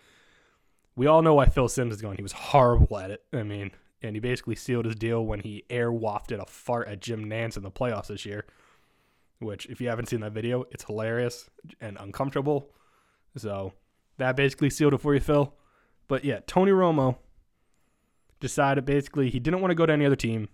we 0.96 1.06
all 1.06 1.22
know 1.22 1.36
why 1.36 1.46
Phil 1.46 1.68
Simms 1.68 1.96
is 1.96 2.02
going. 2.02 2.18
He 2.18 2.24
was 2.24 2.32
horrible 2.32 2.98
at 2.98 3.12
it. 3.12 3.24
I 3.32 3.44
mean, 3.44 3.72
and 4.02 4.16
he 4.16 4.20
basically 4.20 4.56
sealed 4.56 4.86
his 4.86 4.96
deal 4.96 5.26
when 5.26 5.42
he 5.42 5.64
air 5.70 5.92
wafted 5.92 6.40
a 6.40 6.46
fart 6.46 6.88
at 6.88 7.02
Jim 7.02 7.26
Nantz 7.26 7.58
in 7.58 7.64
the 7.64 7.72
playoffs 7.72 8.08
this 8.08 8.26
year. 8.26 8.46
Which, 9.40 9.68
if 9.68 9.80
you 9.80 9.90
haven't 9.90 10.08
seen 10.08 10.22
that 10.22 10.32
video, 10.32 10.66
it's 10.72 10.86
hilarious 10.86 11.50
and 11.80 11.98
uncomfortable. 12.00 12.72
So 13.36 13.74
that 14.18 14.36
basically 14.36 14.70
sealed 14.70 14.94
it 14.94 15.02
for 15.02 15.14
you, 15.14 15.20
Phil. 15.20 15.54
But 16.08 16.26
yeah, 16.26 16.40
Tony 16.48 16.72
Romo 16.72 17.18
decided 18.40 18.86
basically 18.86 19.30
he 19.30 19.40
didn't 19.40 19.62
want 19.62 19.72
to 19.72 19.76
go 19.76 19.86
to 19.86 19.94
any 19.94 20.06
other 20.06 20.16
team. 20.16 20.50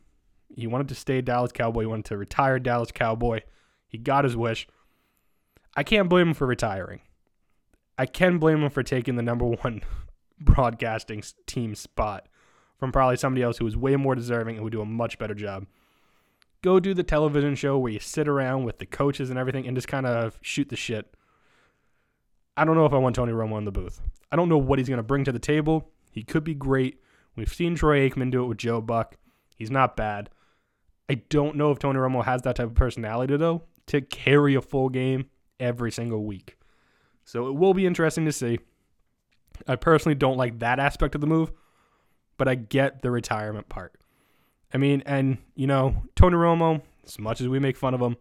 He 0.55 0.67
wanted 0.67 0.89
to 0.89 0.95
stay 0.95 1.21
Dallas 1.21 1.51
Cowboy. 1.51 1.81
He 1.81 1.87
wanted 1.87 2.05
to 2.05 2.17
retire 2.17 2.59
Dallas 2.59 2.91
Cowboy. 2.91 3.41
He 3.87 3.97
got 3.97 4.23
his 4.23 4.35
wish. 4.35 4.67
I 5.75 5.83
can't 5.83 6.09
blame 6.09 6.29
him 6.29 6.33
for 6.33 6.47
retiring. 6.47 7.01
I 7.97 8.05
can 8.05 8.37
blame 8.37 8.63
him 8.63 8.69
for 8.69 8.83
taking 8.83 9.15
the 9.15 9.23
number 9.23 9.45
one 9.45 9.81
broadcasting 10.39 11.23
team 11.45 11.75
spot 11.75 12.27
from 12.77 12.91
probably 12.91 13.17
somebody 13.17 13.43
else 13.43 13.57
who 13.57 13.65
was 13.65 13.77
way 13.77 13.95
more 13.95 14.15
deserving 14.15 14.55
and 14.55 14.63
would 14.63 14.73
do 14.73 14.81
a 14.81 14.85
much 14.85 15.17
better 15.17 15.35
job. 15.35 15.65
Go 16.63 16.79
do 16.79 16.93
the 16.93 17.03
television 17.03 17.55
show 17.55 17.77
where 17.77 17.91
you 17.91 17.99
sit 17.99 18.27
around 18.27 18.63
with 18.63 18.79
the 18.79 18.85
coaches 18.85 19.29
and 19.29 19.37
everything 19.37 19.67
and 19.67 19.77
just 19.77 19.87
kind 19.87 20.07
of 20.07 20.39
shoot 20.41 20.69
the 20.69 20.75
shit. 20.75 21.13
I 22.55 22.63
don't 22.63 22.75
know 22.75 22.85
if 22.85 22.93
I 22.93 22.97
want 22.97 23.15
Tony 23.15 23.33
Romo 23.33 23.57
in 23.57 23.65
the 23.65 23.71
booth. 23.71 24.01
I 24.31 24.37
don't 24.37 24.49
know 24.49 24.57
what 24.57 24.79
he's 24.79 24.87
going 24.87 24.97
to 24.97 25.03
bring 25.03 25.25
to 25.25 25.31
the 25.31 25.39
table. 25.39 25.91
He 26.11 26.23
could 26.23 26.45
be 26.45 26.53
great. 26.55 26.99
We've 27.35 27.53
seen 27.53 27.75
Troy 27.75 28.09
Aikman 28.09 28.31
do 28.31 28.43
it 28.43 28.47
with 28.47 28.59
Joe 28.59 28.79
Buck. 28.79 29.17
He's 29.57 29.71
not 29.71 29.97
bad. 29.97 30.29
I 31.09 31.15
don't 31.15 31.57
know 31.57 31.71
if 31.71 31.79
Tony 31.79 31.99
Romo 31.99 32.23
has 32.23 32.43
that 32.43 32.55
type 32.55 32.67
of 32.67 32.75
personality, 32.75 33.35
though, 33.35 33.63
to 33.87 33.99
carry 33.99 34.55
a 34.55 34.61
full 34.61 34.87
game 34.87 35.29
every 35.59 35.91
single 35.91 36.23
week. 36.23 36.57
So 37.25 37.47
it 37.47 37.55
will 37.55 37.73
be 37.73 37.85
interesting 37.85 38.25
to 38.25 38.31
see. 38.31 38.59
I 39.67 39.75
personally 39.75 40.15
don't 40.15 40.37
like 40.37 40.59
that 40.59 40.79
aspect 40.79 41.13
of 41.13 41.21
the 41.21 41.27
move, 41.27 41.51
but 42.37 42.47
I 42.47 42.55
get 42.55 43.01
the 43.01 43.11
retirement 43.11 43.67
part. 43.67 43.95
I 44.73 44.77
mean, 44.77 45.03
and 45.05 45.37
you 45.55 45.67
know, 45.67 46.03
Tony 46.15 46.35
Romo, 46.35 46.81
as 47.05 47.19
much 47.19 47.41
as 47.41 47.47
we 47.47 47.59
make 47.59 47.77
fun 47.77 47.93
of 47.93 48.01
him, 48.01 48.17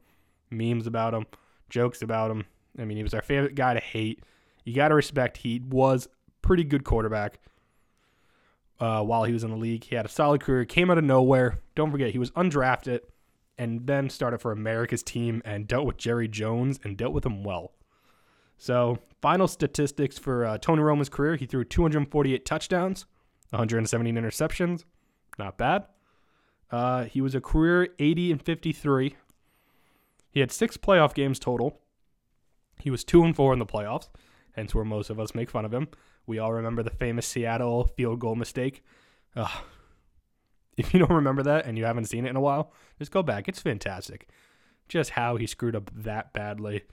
memes 0.50 0.86
about 0.86 1.14
him, 1.14 1.26
jokes 1.70 2.02
about 2.02 2.30
him. 2.30 2.44
I 2.78 2.84
mean, 2.84 2.96
he 2.96 3.02
was 3.02 3.14
our 3.14 3.22
favorite 3.22 3.54
guy 3.54 3.74
to 3.74 3.80
hate. 3.80 4.22
You 4.64 4.74
got 4.74 4.88
to 4.88 4.94
respect 4.94 5.38
he 5.38 5.60
was 5.60 6.08
pretty 6.42 6.64
good 6.64 6.84
quarterback 6.84 7.38
uh, 8.80 9.02
while 9.02 9.24
he 9.24 9.32
was 9.32 9.44
in 9.44 9.50
the 9.50 9.56
league. 9.56 9.84
He 9.84 9.94
had 9.94 10.06
a 10.06 10.10
solid 10.10 10.42
career, 10.42 10.64
came 10.64 10.90
out 10.90 10.98
of 10.98 11.04
nowhere. 11.04 11.58
Don't 11.74 11.90
forget, 11.90 12.10
he 12.10 12.18
was 12.18 12.30
undrafted 12.32 13.00
and 13.58 13.86
then 13.86 14.10
started 14.10 14.38
for 14.38 14.52
America's 14.52 15.02
team 15.02 15.42
and 15.44 15.68
dealt 15.68 15.86
with 15.86 15.96
Jerry 15.96 16.28
Jones 16.28 16.80
and 16.84 16.96
dealt 16.96 17.12
with 17.12 17.24
him 17.24 17.44
well. 17.44 17.72
So, 18.56 18.98
final 19.20 19.48
statistics 19.48 20.18
for 20.18 20.44
uh, 20.44 20.58
Tony 20.58 20.82
Romo's 20.82 21.08
career 21.08 21.36
he 21.36 21.46
threw 21.46 21.64
248 21.64 22.44
touchdowns, 22.44 23.06
117 23.50 24.14
interceptions. 24.14 24.84
Not 25.38 25.58
bad. 25.58 25.86
Uh, 26.72 27.04
he 27.04 27.20
was 27.20 27.34
a 27.34 27.40
career 27.40 27.88
80 27.98 28.32
and 28.32 28.42
53. 28.42 29.14
He 30.30 30.40
had 30.40 30.50
six 30.50 30.78
playoff 30.78 31.12
games 31.14 31.38
total. 31.38 31.78
He 32.80 32.90
was 32.90 33.04
2 33.04 33.22
and 33.22 33.36
4 33.36 33.52
in 33.52 33.58
the 33.58 33.66
playoffs, 33.66 34.08
hence 34.52 34.74
where 34.74 34.84
most 34.84 35.10
of 35.10 35.20
us 35.20 35.34
make 35.34 35.50
fun 35.50 35.66
of 35.66 35.72
him. 35.72 35.88
We 36.26 36.38
all 36.38 36.52
remember 36.52 36.82
the 36.82 36.90
famous 36.90 37.26
Seattle 37.26 37.84
field 37.84 38.20
goal 38.20 38.34
mistake. 38.34 38.82
Ugh. 39.36 39.62
If 40.74 40.94
you 40.94 41.00
don't 41.00 41.12
remember 41.12 41.42
that 41.42 41.66
and 41.66 41.76
you 41.76 41.84
haven't 41.84 42.06
seen 42.06 42.24
it 42.24 42.30
in 42.30 42.36
a 42.36 42.40
while, 42.40 42.72
just 42.98 43.10
go 43.10 43.22
back. 43.22 43.46
It's 43.46 43.60
fantastic. 43.60 44.30
Just 44.88 45.10
how 45.10 45.36
he 45.36 45.46
screwed 45.46 45.76
up 45.76 45.90
that 45.94 46.32
badly. 46.32 46.84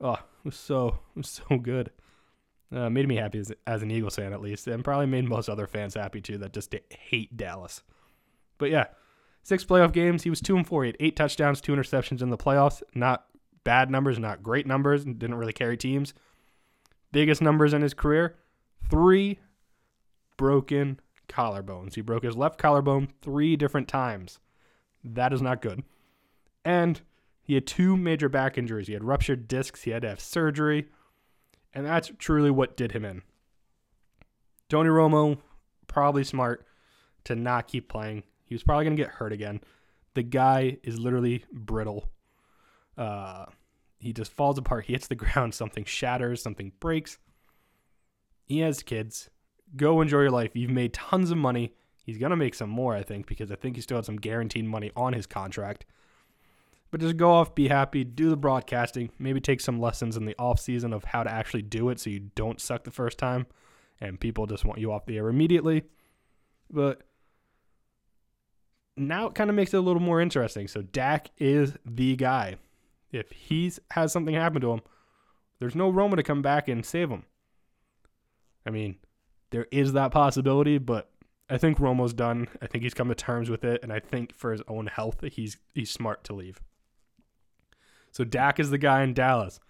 Oh, 0.00 0.12
it 0.12 0.44
was 0.44 0.56
so 0.56 1.00
it 1.16 1.18
was 1.18 1.42
so 1.48 1.58
good. 1.58 1.90
Uh, 2.72 2.88
made 2.90 3.08
me 3.08 3.16
happy 3.16 3.40
as, 3.40 3.52
as 3.66 3.82
an 3.82 3.90
Eagles 3.90 4.14
fan 4.16 4.32
at 4.32 4.40
least, 4.40 4.68
and 4.68 4.84
probably 4.84 5.06
made 5.06 5.28
most 5.28 5.48
other 5.48 5.66
fans 5.66 5.94
happy 5.94 6.20
too 6.20 6.38
that 6.38 6.52
just 6.52 6.74
hate 6.90 7.36
Dallas. 7.36 7.82
But 8.56 8.70
yeah, 8.70 8.86
six 9.44 9.64
playoff 9.64 9.92
games. 9.92 10.24
He 10.24 10.30
was 10.30 10.40
two 10.40 10.56
and 10.56 10.66
four. 10.66 10.82
He 10.82 10.88
had 10.88 10.96
eight 10.98 11.14
touchdowns, 11.14 11.60
two 11.60 11.72
interceptions 11.72 12.20
in 12.20 12.30
the 12.30 12.36
playoffs. 12.36 12.82
Not 12.96 13.26
bad 13.62 13.90
numbers, 13.90 14.18
not 14.18 14.42
great 14.42 14.66
numbers. 14.66 15.04
Didn't 15.04 15.36
really 15.36 15.52
carry 15.52 15.76
teams. 15.76 16.12
Biggest 17.12 17.40
numbers 17.40 17.72
in 17.72 17.82
his 17.82 17.94
career: 17.94 18.34
three 18.90 19.38
broken 20.36 20.98
collarbones. 21.28 21.94
He 21.94 22.00
broke 22.00 22.24
his 22.24 22.36
left 22.36 22.58
collarbone 22.58 23.08
three 23.22 23.54
different 23.54 23.86
times. 23.86 24.40
That 25.04 25.32
is 25.32 25.40
not 25.40 25.62
good. 25.62 25.84
And 26.64 27.00
he 27.42 27.54
had 27.54 27.66
two 27.66 27.96
major 27.96 28.28
back 28.28 28.58
injuries. 28.58 28.86
He 28.86 28.94
had 28.94 29.04
ruptured 29.04 29.46
discs. 29.46 29.82
He 29.82 29.90
had 29.90 30.02
to 30.02 30.08
have 30.08 30.20
surgery. 30.20 30.86
And 31.72 31.84
that's 31.84 32.10
truly 32.18 32.50
what 32.50 32.76
did 32.76 32.92
him 32.92 33.04
in. 33.04 33.22
Tony 34.68 34.88
Romo, 34.88 35.38
probably 35.86 36.24
smart 36.24 36.66
to 37.24 37.34
not 37.34 37.68
keep 37.68 37.88
playing. 37.88 38.22
He 38.44 38.54
was 38.54 38.62
probably 38.62 38.84
going 38.84 38.96
to 38.96 39.02
get 39.02 39.12
hurt 39.12 39.32
again. 39.32 39.60
The 40.14 40.22
guy 40.22 40.78
is 40.82 40.98
literally 40.98 41.44
brittle. 41.52 42.10
Uh, 42.96 43.46
he 43.98 44.12
just 44.12 44.32
falls 44.32 44.58
apart. 44.58 44.86
He 44.86 44.92
hits 44.92 45.08
the 45.08 45.14
ground. 45.16 45.54
Something 45.54 45.84
shatters. 45.84 46.42
Something 46.42 46.72
breaks. 46.80 47.18
He 48.44 48.60
has 48.60 48.82
kids. 48.82 49.30
Go 49.76 50.00
enjoy 50.00 50.22
your 50.22 50.30
life. 50.30 50.50
You've 50.54 50.70
made 50.70 50.92
tons 50.92 51.30
of 51.30 51.38
money. 51.38 51.72
He's 52.04 52.18
going 52.18 52.30
to 52.30 52.36
make 52.36 52.54
some 52.54 52.68
more, 52.68 52.94
I 52.94 53.02
think, 53.02 53.26
because 53.26 53.50
I 53.50 53.56
think 53.56 53.76
he 53.76 53.82
still 53.82 53.96
had 53.96 54.04
some 54.04 54.16
guaranteed 54.16 54.66
money 54.66 54.92
on 54.94 55.14
his 55.14 55.26
contract. 55.26 55.86
But 56.90 57.00
just 57.00 57.16
go 57.16 57.32
off, 57.32 57.54
be 57.54 57.68
happy, 57.68 58.04
do 58.04 58.28
the 58.28 58.36
broadcasting, 58.36 59.10
maybe 59.18 59.40
take 59.40 59.60
some 59.60 59.80
lessons 59.80 60.16
in 60.16 60.26
the 60.26 60.36
off 60.38 60.60
season 60.60 60.92
of 60.92 61.02
how 61.02 61.24
to 61.24 61.30
actually 61.30 61.62
do 61.62 61.88
it 61.88 61.98
so 61.98 62.10
you 62.10 62.30
don't 62.36 62.60
suck 62.60 62.84
the 62.84 62.90
first 62.92 63.18
time 63.18 63.46
and 64.00 64.20
people 64.20 64.46
just 64.46 64.64
want 64.64 64.80
you 64.80 64.92
off 64.92 65.06
the 65.06 65.16
air 65.16 65.28
immediately. 65.28 65.82
But 66.70 67.02
now 68.96 69.26
it 69.26 69.34
kind 69.34 69.50
of 69.50 69.56
makes 69.56 69.74
it 69.74 69.78
a 69.78 69.80
little 69.80 70.02
more 70.02 70.20
interesting. 70.20 70.68
So 70.68 70.82
Dak 70.82 71.30
is 71.38 71.74
the 71.84 72.16
guy. 72.16 72.56
If 73.12 73.30
he's 73.30 73.80
has 73.92 74.12
something 74.12 74.34
happen 74.34 74.60
to 74.60 74.72
him, 74.72 74.82
there's 75.58 75.76
no 75.76 75.92
Romo 75.92 76.16
to 76.16 76.22
come 76.22 76.42
back 76.42 76.68
and 76.68 76.84
save 76.84 77.10
him. 77.10 77.24
I 78.66 78.70
mean, 78.70 78.96
there 79.50 79.66
is 79.70 79.92
that 79.92 80.10
possibility, 80.10 80.78
but 80.78 81.10
I 81.48 81.58
think 81.58 81.78
Romo's 81.78 82.14
done. 82.14 82.48
I 82.60 82.66
think 82.66 82.82
he's 82.82 82.94
come 82.94 83.08
to 83.08 83.14
terms 83.14 83.50
with 83.50 83.64
it, 83.64 83.82
and 83.82 83.92
I 83.92 84.00
think 84.00 84.34
for 84.34 84.52
his 84.52 84.62
own 84.66 84.86
health, 84.86 85.22
he's 85.32 85.58
he's 85.74 85.90
smart 85.90 86.24
to 86.24 86.32
leave. 86.32 86.60
So 88.10 88.24
Dak 88.24 88.58
is 88.58 88.70
the 88.70 88.78
guy 88.78 89.02
in 89.02 89.14
Dallas. 89.14 89.60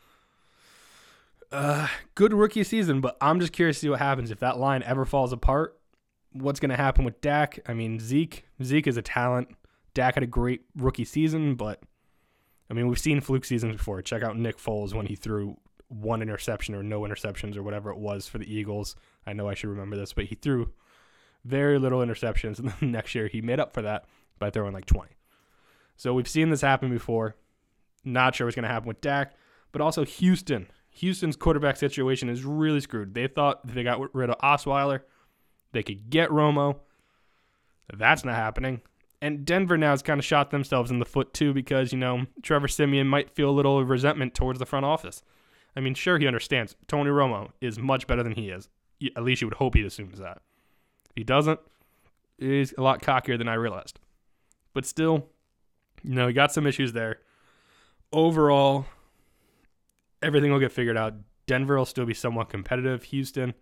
Uh, 1.50 1.88
good 2.14 2.32
rookie 2.32 2.64
season, 2.64 3.00
but 3.00 3.16
I'm 3.20 3.40
just 3.40 3.52
curious 3.52 3.76
to 3.76 3.80
see 3.80 3.88
what 3.88 4.00
happens 4.00 4.30
if 4.30 4.40
that 4.40 4.58
line 4.58 4.82
ever 4.82 5.04
falls 5.04 5.32
apart. 5.32 5.78
What's 6.34 6.60
going 6.60 6.70
to 6.70 6.76
happen 6.76 7.04
with 7.04 7.20
Dak? 7.20 7.60
I 7.66 7.74
mean, 7.74 7.98
Zeke, 7.98 8.44
Zeke 8.62 8.86
is 8.86 8.96
a 8.96 9.02
talent. 9.02 9.48
Dak 9.94 10.14
had 10.14 10.22
a 10.22 10.26
great 10.26 10.62
rookie 10.76 11.04
season, 11.04 11.54
but 11.54 11.80
I 12.70 12.74
mean, 12.74 12.88
we've 12.88 12.98
seen 12.98 13.20
fluke 13.20 13.44
seasons 13.44 13.76
before. 13.76 14.02
Check 14.02 14.22
out 14.22 14.36
Nick 14.36 14.58
Foles 14.58 14.94
when 14.94 15.06
he 15.06 15.14
threw 15.14 15.56
one 15.88 16.22
interception 16.22 16.74
or 16.74 16.82
no 16.82 17.02
interceptions 17.02 17.56
or 17.56 17.62
whatever 17.62 17.90
it 17.90 17.98
was 17.98 18.26
for 18.26 18.38
the 18.38 18.52
Eagles. 18.52 18.96
I 19.26 19.32
know 19.32 19.48
I 19.48 19.54
should 19.54 19.70
remember 19.70 19.96
this, 19.96 20.12
but 20.12 20.24
he 20.24 20.34
threw 20.34 20.72
very 21.44 21.78
little 21.78 22.00
interceptions, 22.00 22.58
and 22.58 22.70
then 22.70 22.90
next 22.90 23.14
year 23.14 23.28
he 23.28 23.40
made 23.40 23.60
up 23.60 23.72
for 23.72 23.82
that 23.82 24.06
by 24.38 24.50
throwing 24.50 24.72
like 24.72 24.86
20. 24.86 25.10
So 25.96 26.14
we've 26.14 26.28
seen 26.28 26.50
this 26.50 26.60
happen 26.60 26.90
before. 26.90 27.36
Not 28.04 28.34
sure 28.34 28.46
what's 28.46 28.56
going 28.56 28.64
to 28.64 28.68
happen 28.68 28.88
with 28.88 29.00
Dak, 29.00 29.34
but 29.72 29.80
also 29.80 30.04
Houston. 30.04 30.66
Houston's 30.90 31.36
quarterback 31.36 31.76
situation 31.76 32.28
is 32.28 32.44
really 32.44 32.80
screwed. 32.80 33.14
They 33.14 33.26
thought 33.26 33.66
they 33.66 33.82
got 33.82 34.14
rid 34.14 34.30
of 34.30 34.38
Osweiler, 34.38 35.00
they 35.74 35.82
could 35.82 36.08
get 36.08 36.30
Romo. 36.30 36.78
That's 37.92 38.24
not 38.24 38.36
happening. 38.36 38.80
And 39.20 39.44
Denver 39.44 39.76
now 39.76 39.90
has 39.90 40.02
kind 40.02 40.18
of 40.18 40.24
shot 40.24 40.50
themselves 40.50 40.90
in 40.90 40.98
the 40.98 41.04
foot 41.04 41.34
too 41.34 41.52
because, 41.52 41.92
you 41.92 41.98
know, 41.98 42.26
Trevor 42.42 42.68
Siemian 42.68 43.06
might 43.06 43.30
feel 43.30 43.50
a 43.50 43.52
little 43.52 43.84
resentment 43.84 44.34
towards 44.34 44.58
the 44.58 44.66
front 44.66 44.86
office. 44.86 45.22
I 45.76 45.80
mean, 45.80 45.94
sure, 45.94 46.18
he 46.18 46.26
understands 46.26 46.76
Tony 46.86 47.10
Romo 47.10 47.50
is 47.60 47.78
much 47.78 48.06
better 48.06 48.22
than 48.22 48.32
he 48.32 48.48
is. 48.48 48.68
At 49.16 49.24
least 49.24 49.42
you 49.42 49.48
would 49.48 49.56
hope 49.56 49.74
he 49.74 49.82
assumes 49.82 50.18
that. 50.18 50.38
If 51.10 51.16
he 51.16 51.24
doesn't, 51.24 51.60
he's 52.38 52.72
a 52.78 52.82
lot 52.82 53.02
cockier 53.02 53.36
than 53.36 53.48
I 53.48 53.54
realized. 53.54 53.98
But 54.72 54.86
still, 54.86 55.26
you 56.02 56.14
know, 56.14 56.28
he 56.28 56.32
got 56.32 56.52
some 56.52 56.66
issues 56.66 56.92
there. 56.92 57.18
Overall, 58.12 58.86
everything 60.22 60.52
will 60.52 60.60
get 60.60 60.72
figured 60.72 60.96
out. 60.96 61.14
Denver 61.46 61.76
will 61.76 61.84
still 61.84 62.06
be 62.06 62.14
somewhat 62.14 62.48
competitive. 62.48 63.04
Houston 63.04 63.54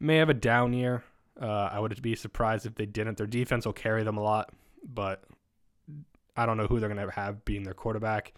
may 0.00 0.16
have 0.16 0.28
a 0.28 0.34
down 0.34 0.72
year. 0.72 1.04
Uh, 1.40 1.68
I 1.72 1.78
would 1.78 2.00
be 2.02 2.16
surprised 2.16 2.66
if 2.66 2.74
they 2.74 2.86
didn't. 2.86 3.16
Their 3.16 3.26
defense 3.26 3.64
will 3.64 3.72
carry 3.72 4.02
them 4.02 4.16
a 4.16 4.22
lot, 4.22 4.50
but 4.82 5.22
I 6.36 6.46
don't 6.46 6.56
know 6.56 6.66
who 6.66 6.80
they're 6.80 6.92
going 6.92 7.06
to 7.06 7.14
have 7.14 7.44
being 7.44 7.62
their 7.62 7.74
quarterback 7.74 8.32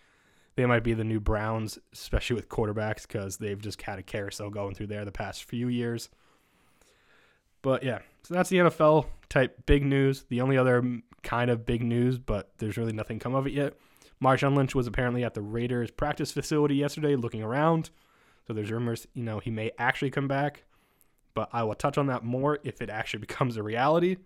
they 0.57 0.67
might 0.67 0.85
be 0.85 0.95
the 0.95 1.05
new 1.05 1.21
Browns, 1.21 1.79
especially 1.93 2.37
with 2.37 2.49
quarterbacks, 2.49 3.03
because 3.03 3.39
they've 3.39 3.61
just 3.61 3.81
had 3.83 3.99
a 3.99 4.03
carousel 4.03 4.51
going 4.51 4.75
through 4.75 4.89
there 4.89 5.05
the 5.05 5.13
past 5.13 5.45
few 5.45 5.69
years. 5.69 6.11
But 7.63 7.83
yeah, 7.83 8.01
so 8.23 8.35
that's 8.35 8.51
the 8.51 8.59
NFL 8.59 9.07
type 9.29 9.65
big 9.67 9.85
news. 9.85 10.25
The 10.29 10.41
only 10.41 10.59
other 10.59 11.01
kind 11.23 11.51
of 11.51 11.65
big 11.65 11.83
news, 11.83 12.19
but 12.19 12.51
there's 12.59 12.77
really 12.77 12.93
nothing 12.93 13.19
come 13.19 13.35
of 13.35 13.47
it 13.47 13.53
yet. 13.53 13.75
Marshawn 14.23 14.57
Lynch 14.57 14.75
was 14.75 14.87
apparently 14.87 15.25
at 15.25 15.35
the 15.35 15.43
Raiders 15.43 15.91
practice 15.91 16.33
facility 16.33 16.75
yesterday 16.77 17.17
looking 17.17 17.43
around. 17.43 17.91
So 18.47 18.53
there's 18.53 18.71
rumors, 18.71 19.07
you 19.15 19.23
know, 19.23 19.39
he 19.39 19.51
may 19.51 19.71
actually 19.79 20.11
come 20.11 20.29
back. 20.29 20.65
But 21.35 21.49
I 21.53 21.63
will 21.63 21.75
touch 21.75 21.97
on 21.99 22.07
that 22.09 22.25
more 22.25 22.59
if 22.63 22.83
it 22.83 22.91
actually 22.91 23.21
becomes 23.27 23.57
a 23.57 23.63
reality 23.63 24.17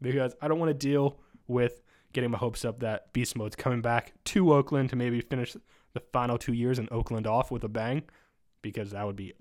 because 0.00 0.34
I 0.40 0.48
don't 0.48 0.58
want 0.58 0.70
to 0.70 0.74
deal 0.74 1.18
with 1.46 1.82
getting 2.12 2.30
my 2.30 2.38
hopes 2.38 2.64
up 2.64 2.80
that 2.80 3.12
Beast 3.12 3.36
Mode's 3.36 3.56
coming 3.56 3.80
back 3.80 4.12
to 4.24 4.52
Oakland 4.52 4.90
to 4.90 4.96
maybe 4.96 5.20
finish 5.20 5.56
the 5.92 6.00
final 6.12 6.38
two 6.38 6.52
years 6.52 6.78
in 6.78 6.88
Oakland 6.90 7.26
off 7.26 7.50
with 7.50 7.64
a 7.64 7.68
bang, 7.68 8.02
because 8.62 8.90
that 8.92 9.06
would 9.06 9.16
be 9.16 9.32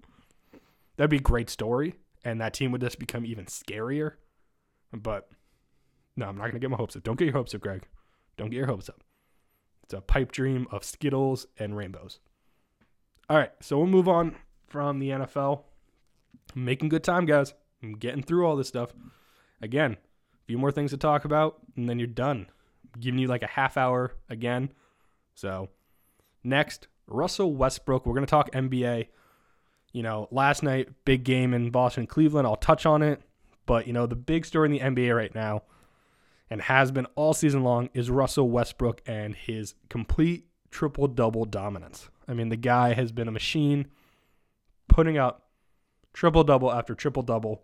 that'd 0.98 1.10
be 1.10 1.18
a 1.18 1.22
great 1.22 1.50
story, 1.50 1.96
and 2.24 2.42
that 2.42 2.54
team 2.54 2.72
would 2.72 2.82
just 2.82 3.00
become 3.00 3.26
even 3.26 3.46
scarier. 3.46 4.14
But 4.92 5.30
no, 6.16 6.28
I'm 6.28 6.38
not 6.38 6.48
gonna 6.48 6.60
get 6.60 6.70
my 6.70 6.78
hopes 6.78 6.96
up. 6.96 7.04
Don't 7.04 7.18
get 7.18 7.26
your 7.26 7.36
hopes 7.36 7.54
up, 7.54 7.62
Greg. 7.62 7.88
Don't 8.38 8.50
get 8.50 8.58
your 8.58 8.68
hopes 8.68 8.90
up. 8.90 9.04
It's 9.84 9.94
a 9.94 10.02
pipe 10.02 10.32
dream 10.32 10.68
of 10.72 10.84
Skittles 10.84 11.48
and 11.58 11.76
rainbows. 11.76 12.20
All 13.30 13.38
right, 13.38 13.52
so 13.62 13.78
we'll 13.78 13.88
move 13.88 14.08
on 14.08 14.36
from 14.68 15.00
the 15.00 15.10
NFL. 15.10 15.64
I'm 16.56 16.66
making 16.66 16.90
good 16.90 17.04
time, 17.04 17.26
guys. 17.26 17.54
I'm 17.82 17.94
getting 17.94 18.24
through 18.24 18.46
all 18.46 18.56
this 18.56 18.68
stuff. 18.68 18.92
Again, 19.62 19.94
a 19.94 20.46
few 20.46 20.58
more 20.58 20.72
things 20.72 20.92
to 20.92 20.98
talk 20.98 21.26
about, 21.26 21.60
and 21.76 21.90
then 21.90 22.00
you're 22.00 22.08
done 22.08 22.48
giving 23.00 23.20
you 23.20 23.28
like 23.28 23.44
a 23.44 23.48
half 23.48 23.78
hour 23.78 24.16
again. 24.30 24.72
So, 25.36 25.70
next, 26.44 26.88
Russell 27.08 27.54
Westbrook. 27.54 28.06
We're 28.06 28.14
going 28.14 28.26
to 28.26 28.30
talk 28.30 28.52
NBA. 28.52 29.08
You 29.92 30.04
know, 30.04 30.28
last 30.32 30.62
night, 30.62 30.90
big 31.06 31.24
game 31.24 31.54
in 31.54 31.72
Boston, 31.72 32.06
Cleveland. 32.08 32.48
I'll 32.48 32.56
touch 32.56 32.86
on 32.86 33.02
it. 33.02 33.22
But, 33.66 33.88
you 33.88 33.94
know, 33.94 34.06
the 34.06 34.16
big 34.16 34.46
story 34.46 34.68
in 34.68 34.72
the 34.72 34.80
NBA 34.80 35.16
right 35.16 35.34
now, 35.34 35.64
and 36.50 36.62
has 36.62 36.92
been 36.92 37.06
all 37.16 37.34
season 37.34 37.64
long, 37.64 37.90
is 37.94 38.10
Russell 38.10 38.50
Westbrook 38.50 39.02
and 39.06 39.36
his 39.36 39.76
complete 39.90 40.46
triple 40.72 41.08
double 41.08 41.46
dominance. 41.46 42.10
I 42.28 42.34
mean, 42.34 42.50
the 42.50 42.58
guy 42.58 42.94
has 42.94 43.12
been 43.12 43.28
a 43.28 43.32
machine 43.32 43.88
putting 44.88 45.18
up 45.18 45.49
triple 46.20 46.44
double 46.44 46.70
after 46.70 46.94
triple 46.94 47.24
double. 47.24 47.64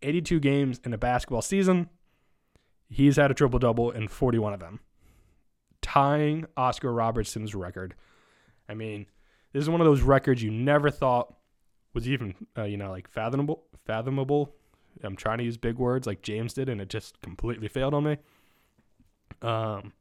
82 0.00 0.40
games 0.40 0.80
in 0.84 0.94
a 0.94 0.98
basketball 0.98 1.42
season. 1.42 1.90
He's 2.88 3.16
had 3.16 3.30
a 3.30 3.34
triple 3.34 3.58
double 3.58 3.90
in 3.90 4.08
41 4.08 4.54
of 4.54 4.60
them, 4.60 4.80
tying 5.82 6.46
Oscar 6.56 6.90
Robertson's 6.90 7.54
record. 7.54 7.94
I 8.70 8.74
mean, 8.74 9.04
this 9.52 9.60
is 9.60 9.68
one 9.68 9.82
of 9.82 9.84
those 9.84 10.00
records 10.00 10.42
you 10.42 10.50
never 10.50 10.90
thought 10.90 11.34
was 11.92 12.08
even, 12.08 12.34
uh, 12.56 12.62
you 12.62 12.78
know, 12.78 12.90
like 12.90 13.06
fathomable. 13.06 13.64
Fathomable. 13.84 14.54
I'm 15.02 15.14
trying 15.14 15.38
to 15.38 15.44
use 15.44 15.58
big 15.58 15.76
words 15.76 16.06
like 16.06 16.22
James 16.22 16.54
did, 16.54 16.70
and 16.70 16.80
it 16.80 16.88
just 16.88 17.20
completely 17.20 17.68
failed 17.68 17.92
on 17.92 18.04
me. 18.04 18.16
Um, 19.42 19.92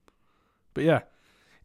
but 0.74 0.86
yeah, 0.86 1.02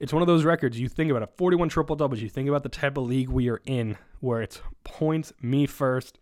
it's 0.00 0.12
one 0.12 0.22
of 0.22 0.28
those 0.28 0.44
records. 0.44 0.78
You 0.78 0.88
think 0.88 1.10
about 1.10 1.22
it 1.22 1.30
41 1.36 1.68
triple 1.68 1.96
doubles. 1.96 2.20
You 2.20 2.28
think 2.28 2.48
about 2.48 2.62
the 2.62 2.68
type 2.68 2.96
of 2.96 3.04
league 3.04 3.28
we 3.28 3.48
are 3.48 3.60
in 3.64 3.96
where 4.20 4.42
it's 4.42 4.60
points, 4.84 5.32
me 5.40 5.66
first. 5.66 6.18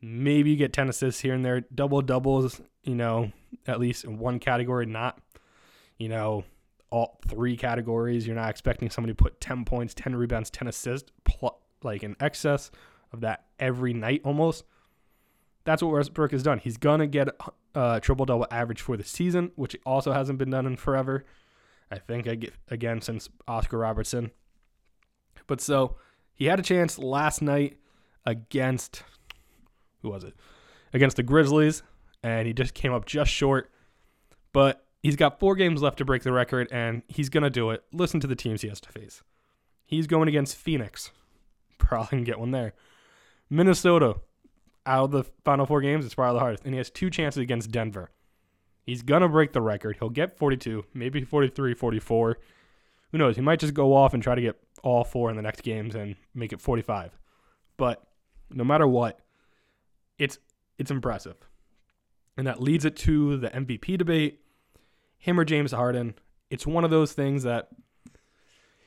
Maybe 0.00 0.50
you 0.50 0.56
get 0.56 0.72
10 0.72 0.88
assists 0.88 1.22
here 1.22 1.34
and 1.34 1.44
there, 1.44 1.62
double 1.74 2.02
doubles, 2.02 2.60
you 2.82 2.94
know, 2.94 3.32
at 3.66 3.80
least 3.80 4.04
in 4.04 4.18
one 4.18 4.38
category, 4.38 4.84
not, 4.84 5.18
you 5.98 6.08
know, 6.08 6.44
all 6.90 7.18
three 7.26 7.56
categories. 7.56 8.26
You're 8.26 8.36
not 8.36 8.50
expecting 8.50 8.90
somebody 8.90 9.14
to 9.14 9.22
put 9.22 9.40
10 9.40 9.64
points, 9.64 9.94
10 9.94 10.14
rebounds, 10.14 10.50
10 10.50 10.68
assists, 10.68 11.10
plus, 11.24 11.54
like 11.82 12.02
in 12.02 12.16
excess 12.20 12.70
of 13.12 13.20
that 13.20 13.46
every 13.58 13.94
night 13.94 14.20
almost. 14.24 14.64
That's 15.64 15.82
what 15.82 15.92
Westbrook 15.92 16.32
has 16.32 16.42
done. 16.42 16.58
He's 16.58 16.76
to 16.76 17.06
get 17.06 17.28
a 17.74 18.00
triple 18.00 18.26
double 18.26 18.46
average 18.50 18.82
for 18.82 18.98
the 18.98 19.04
season, 19.04 19.52
which 19.56 19.74
also 19.86 20.12
hasn't 20.12 20.38
been 20.38 20.50
done 20.50 20.66
in 20.66 20.76
forever. 20.76 21.24
I 21.90 21.98
think 21.98 22.26
I 22.26 22.34
get 22.34 22.54
again 22.68 23.00
since 23.00 23.28
Oscar 23.46 23.78
Robertson. 23.78 24.30
But 25.46 25.60
so 25.60 25.96
he 26.32 26.46
had 26.46 26.58
a 26.58 26.62
chance 26.62 26.98
last 26.98 27.42
night 27.42 27.78
against 28.24 29.02
who 30.02 30.10
was 30.10 30.24
it? 30.24 30.34
Against 30.92 31.16
the 31.16 31.22
Grizzlies, 31.22 31.82
and 32.22 32.46
he 32.46 32.52
just 32.52 32.74
came 32.74 32.92
up 32.92 33.06
just 33.06 33.30
short. 33.30 33.70
But 34.52 34.84
he's 35.02 35.16
got 35.16 35.40
four 35.40 35.56
games 35.56 35.82
left 35.82 35.98
to 35.98 36.04
break 36.04 36.22
the 36.22 36.32
record, 36.32 36.68
and 36.70 37.02
he's 37.08 37.28
gonna 37.28 37.50
do 37.50 37.70
it. 37.70 37.84
Listen 37.92 38.20
to 38.20 38.26
the 38.26 38.36
teams 38.36 38.62
he 38.62 38.68
has 38.68 38.80
to 38.82 38.90
face. 38.90 39.22
He's 39.84 40.06
going 40.06 40.28
against 40.28 40.56
Phoenix. 40.56 41.10
Probably 41.78 42.08
can 42.08 42.24
get 42.24 42.38
one 42.38 42.50
there. 42.50 42.74
Minnesota, 43.50 44.16
out 44.86 45.04
of 45.04 45.10
the 45.10 45.24
final 45.44 45.66
four 45.66 45.80
games, 45.80 46.04
it's 46.04 46.14
probably 46.14 46.36
the 46.36 46.40
hardest. 46.40 46.64
And 46.64 46.74
he 46.74 46.78
has 46.78 46.90
two 46.90 47.10
chances 47.10 47.40
against 47.40 47.70
Denver. 47.70 48.10
He's 48.84 49.02
going 49.02 49.22
to 49.22 49.28
break 49.28 49.52
the 49.52 49.62
record. 49.62 49.96
He'll 49.98 50.10
get 50.10 50.36
42, 50.36 50.84
maybe 50.92 51.24
43, 51.24 51.74
44. 51.74 52.38
Who 53.10 53.18
knows? 53.18 53.36
He 53.36 53.42
might 53.42 53.60
just 53.60 53.74
go 53.74 53.94
off 53.94 54.12
and 54.12 54.22
try 54.22 54.34
to 54.34 54.40
get 54.40 54.56
all 54.82 55.04
four 55.04 55.30
in 55.30 55.36
the 55.36 55.42
next 55.42 55.62
games 55.62 55.94
and 55.94 56.16
make 56.34 56.52
it 56.52 56.60
45. 56.60 57.18
But 57.76 58.02
no 58.50 58.62
matter 58.62 58.86
what, 58.86 59.20
it's 60.18 60.38
it's 60.78 60.90
impressive. 60.90 61.36
And 62.36 62.46
that 62.46 62.60
leads 62.60 62.84
it 62.84 62.96
to 62.96 63.38
the 63.38 63.48
MVP 63.48 63.96
debate. 63.96 64.40
Him 65.16 65.40
or 65.40 65.44
James 65.44 65.72
Harden. 65.72 66.14
It's 66.50 66.66
one 66.66 66.84
of 66.84 66.90
those 66.90 67.12
things 67.12 67.44
that 67.44 67.68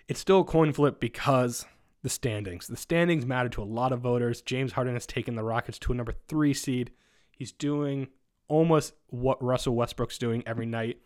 it's 0.08 0.20
still 0.20 0.42
a 0.42 0.46
coin 0.46 0.74
flip 0.74 1.00
because 1.00 1.66
the 2.04 2.10
standings. 2.10 2.68
The 2.68 2.78
standings 2.78 3.26
matter 3.26 3.50
to 3.50 3.64
a 3.64 3.66
lot 3.66 3.92
of 3.92 4.02
voters. 4.02 4.42
James 4.42 4.74
Harden 4.74 4.94
has 4.94 5.08
taken 5.08 5.36
the 5.36 5.44
Rockets 5.44 5.80
to 5.80 5.92
a 5.92 5.96
number 5.96 6.14
three 6.28 6.54
seed. 6.54 6.92
He's 7.32 7.52
doing 7.52 8.08
almost 8.48 8.94
what 9.08 9.42
Russell 9.44 9.76
Westbrook's 9.76 10.18
doing 10.18 10.44
every 10.46 10.66
night. 10.66 11.00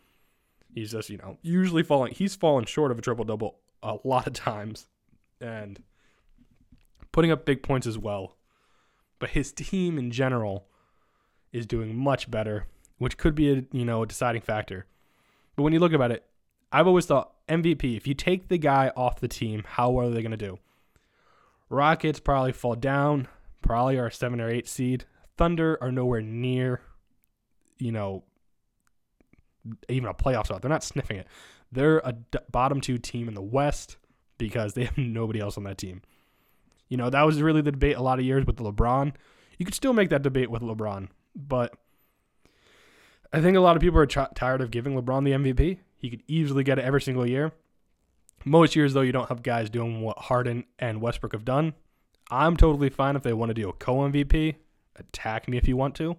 He's 0.74 0.92
just, 0.92 1.10
you 1.10 1.18
know, 1.18 1.38
usually 1.42 1.82
falling. 1.82 2.14
He's 2.14 2.34
fallen 2.34 2.64
short 2.64 2.90
of 2.90 2.98
a 2.98 3.02
triple 3.02 3.24
double 3.24 3.58
a 3.82 3.98
lot 4.04 4.26
of 4.26 4.32
times 4.32 4.86
and 5.40 5.82
putting 7.10 7.30
up 7.30 7.44
big 7.44 7.62
points 7.62 7.86
as 7.86 7.98
well. 7.98 8.36
But 9.18 9.30
his 9.30 9.52
team 9.52 9.98
in 9.98 10.10
general 10.10 10.66
is 11.52 11.66
doing 11.66 11.94
much 11.96 12.30
better, 12.30 12.66
which 12.98 13.18
could 13.18 13.34
be 13.34 13.52
a, 13.52 13.64
you 13.72 13.84
know, 13.84 14.02
a 14.02 14.06
deciding 14.06 14.42
factor. 14.42 14.86
But 15.54 15.64
when 15.64 15.72
you 15.72 15.80
look 15.80 15.92
about 15.92 16.10
it, 16.10 16.24
I've 16.72 16.86
always 16.86 17.06
thought 17.06 17.34
MVP, 17.48 17.96
if 17.96 18.06
you 18.06 18.14
take 18.14 18.48
the 18.48 18.56
guy 18.56 18.90
off 18.96 19.20
the 19.20 19.28
team, 19.28 19.62
how 19.66 19.98
are 19.98 20.08
they 20.08 20.22
going 20.22 20.30
to 20.30 20.36
do? 20.36 20.58
Rockets 21.68 22.20
probably 22.20 22.52
fall 22.52 22.74
down, 22.74 23.28
probably 23.60 23.98
are 23.98 24.06
a 24.06 24.12
7 24.12 24.40
or 24.40 24.48
8 24.48 24.66
seed. 24.66 25.04
Thunder 25.36 25.78
are 25.82 25.92
nowhere 25.92 26.22
near 26.22 26.82
you 27.82 27.90
know, 27.90 28.22
even 29.88 30.08
a 30.08 30.14
playoff 30.14 30.46
spot. 30.46 30.62
They're 30.62 30.68
not 30.68 30.84
sniffing 30.84 31.18
it. 31.18 31.26
They're 31.72 31.98
a 32.04 32.12
d- 32.12 32.38
bottom 32.50 32.80
two 32.80 32.98
team 32.98 33.28
in 33.28 33.34
the 33.34 33.42
West 33.42 33.96
because 34.38 34.74
they 34.74 34.84
have 34.86 34.98
nobody 34.98 35.40
else 35.40 35.58
on 35.58 35.64
that 35.64 35.78
team. 35.78 36.02
You 36.88 36.96
know, 36.96 37.10
that 37.10 37.22
was 37.22 37.42
really 37.42 37.62
the 37.62 37.72
debate 37.72 37.96
a 37.96 38.02
lot 38.02 38.18
of 38.18 38.24
years 38.24 38.46
with 38.46 38.56
LeBron. 38.56 39.14
You 39.58 39.64
could 39.64 39.74
still 39.74 39.92
make 39.92 40.10
that 40.10 40.22
debate 40.22 40.50
with 40.50 40.62
LeBron, 40.62 41.08
but 41.34 41.74
I 43.32 43.40
think 43.40 43.56
a 43.56 43.60
lot 43.60 43.76
of 43.76 43.82
people 43.82 43.98
are 43.98 44.06
tired 44.06 44.60
of 44.60 44.70
giving 44.70 44.94
LeBron 44.94 45.24
the 45.24 45.32
MVP. 45.32 45.78
He 45.96 46.10
could 46.10 46.22
easily 46.26 46.64
get 46.64 46.78
it 46.78 46.84
every 46.84 47.00
single 47.00 47.26
year. 47.26 47.52
Most 48.44 48.76
years, 48.76 48.92
though, 48.92 49.02
you 49.02 49.12
don't 49.12 49.28
have 49.28 49.42
guys 49.42 49.70
doing 49.70 50.02
what 50.02 50.18
Harden 50.18 50.64
and 50.78 51.00
Westbrook 51.00 51.32
have 51.32 51.44
done. 51.44 51.74
I'm 52.30 52.56
totally 52.56 52.90
fine 52.90 53.16
if 53.16 53.22
they 53.22 53.32
want 53.32 53.50
to 53.50 53.54
do 53.54 53.68
a 53.68 53.72
co 53.72 53.98
MVP. 53.98 54.56
Attack 54.96 55.48
me 55.48 55.56
if 55.56 55.68
you 55.68 55.76
want 55.76 55.94
to 55.96 56.16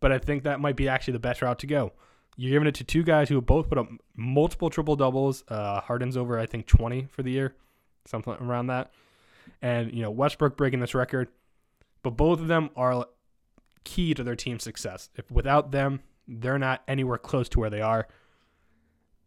but 0.00 0.12
I 0.12 0.18
think 0.18 0.44
that 0.44 0.60
might 0.60 0.76
be 0.76 0.88
actually 0.88 1.12
the 1.12 1.18
best 1.20 1.42
route 1.42 1.58
to 1.60 1.66
go. 1.66 1.92
You're 2.36 2.52
giving 2.52 2.68
it 2.68 2.74
to 2.76 2.84
two 2.84 3.02
guys 3.02 3.28
who 3.28 3.40
both 3.40 3.68
put 3.68 3.78
up 3.78 3.88
multiple 4.14 4.68
triple 4.68 4.94
doubles. 4.94 5.42
Uh, 5.48 5.80
Harden's 5.80 6.16
over, 6.16 6.38
I 6.38 6.46
think, 6.46 6.66
20 6.66 7.08
for 7.10 7.22
the 7.22 7.30
year, 7.30 7.54
something 8.04 8.34
around 8.34 8.66
that. 8.66 8.92
And, 9.62 9.92
you 9.92 10.02
know, 10.02 10.10
Westbrook 10.10 10.56
breaking 10.56 10.80
this 10.80 10.94
record. 10.94 11.28
But 12.02 12.10
both 12.10 12.40
of 12.40 12.48
them 12.48 12.70
are 12.76 13.06
key 13.84 14.12
to 14.14 14.22
their 14.22 14.36
team's 14.36 14.64
success. 14.64 15.08
If 15.16 15.30
without 15.30 15.70
them, 15.70 16.00
they're 16.28 16.58
not 16.58 16.82
anywhere 16.86 17.18
close 17.18 17.48
to 17.50 17.60
where 17.60 17.70
they 17.70 17.80
are. 17.80 18.06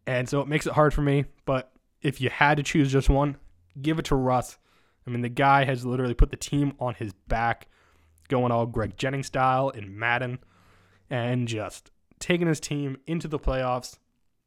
And 0.06 0.30
so 0.30 0.42
it 0.42 0.48
makes 0.48 0.68
it 0.68 0.74
hard 0.74 0.94
for 0.94 1.02
me. 1.02 1.26
But 1.46 1.72
if 2.02 2.22
you 2.22 2.30
had 2.30 2.58
to 2.58 2.64
choose 2.64 2.92
just 2.92 3.10
one, 3.10 3.38
give 3.82 3.98
it 3.98 4.06
to 4.06 4.16
Russ. 4.16 4.58
I 5.08 5.10
mean, 5.10 5.22
the 5.22 5.30
guy 5.30 5.66
has 5.66 5.84
literally 5.84 6.14
put 6.14 6.30
the 6.30 6.38
team 6.38 6.74
on 6.80 6.94
his 6.94 7.14
back, 7.28 7.68
going 8.28 8.52
all 8.52 8.68
Greg 8.68 8.98
Jennings 8.98 9.28
style 9.28 9.70
in 9.70 9.98
Madden 9.98 10.40
and 11.10 11.48
just 11.48 11.92
taking 12.20 12.48
his 12.48 12.60
team 12.60 12.98
into 13.08 13.28
the 13.28 13.40
playoffs. 13.40 13.98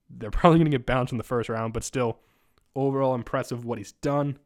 They're 0.08 0.30
probably 0.30 0.58
going 0.58 0.70
to 0.70 0.78
get 0.78 0.86
bounced 0.86 1.12
in 1.12 1.18
the 1.18 1.24
first 1.24 1.48
round, 1.48 1.72
but 1.72 1.84
still, 1.84 2.18
overall 2.74 3.14
impressive 3.14 3.64
what 3.64 3.78
he's 3.78 3.92
done. 3.92 4.38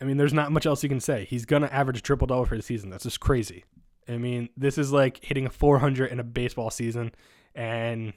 I 0.00 0.04
mean, 0.04 0.16
there's 0.16 0.34
not 0.34 0.52
much 0.52 0.66
else 0.66 0.82
you 0.82 0.88
can 0.88 1.00
say. 1.00 1.24
He's 1.24 1.46
going 1.46 1.62
to 1.62 1.72
average 1.72 2.02
triple 2.02 2.26
double 2.26 2.44
for 2.44 2.56
the 2.56 2.62
season. 2.62 2.90
That's 2.90 3.04
just 3.04 3.20
crazy. 3.20 3.64
I 4.08 4.18
mean, 4.18 4.48
this 4.56 4.76
is 4.76 4.92
like 4.92 5.24
hitting 5.24 5.46
a 5.46 5.50
400 5.50 6.10
in 6.12 6.20
a 6.20 6.24
baseball 6.24 6.70
season, 6.70 7.12
and 7.54 8.12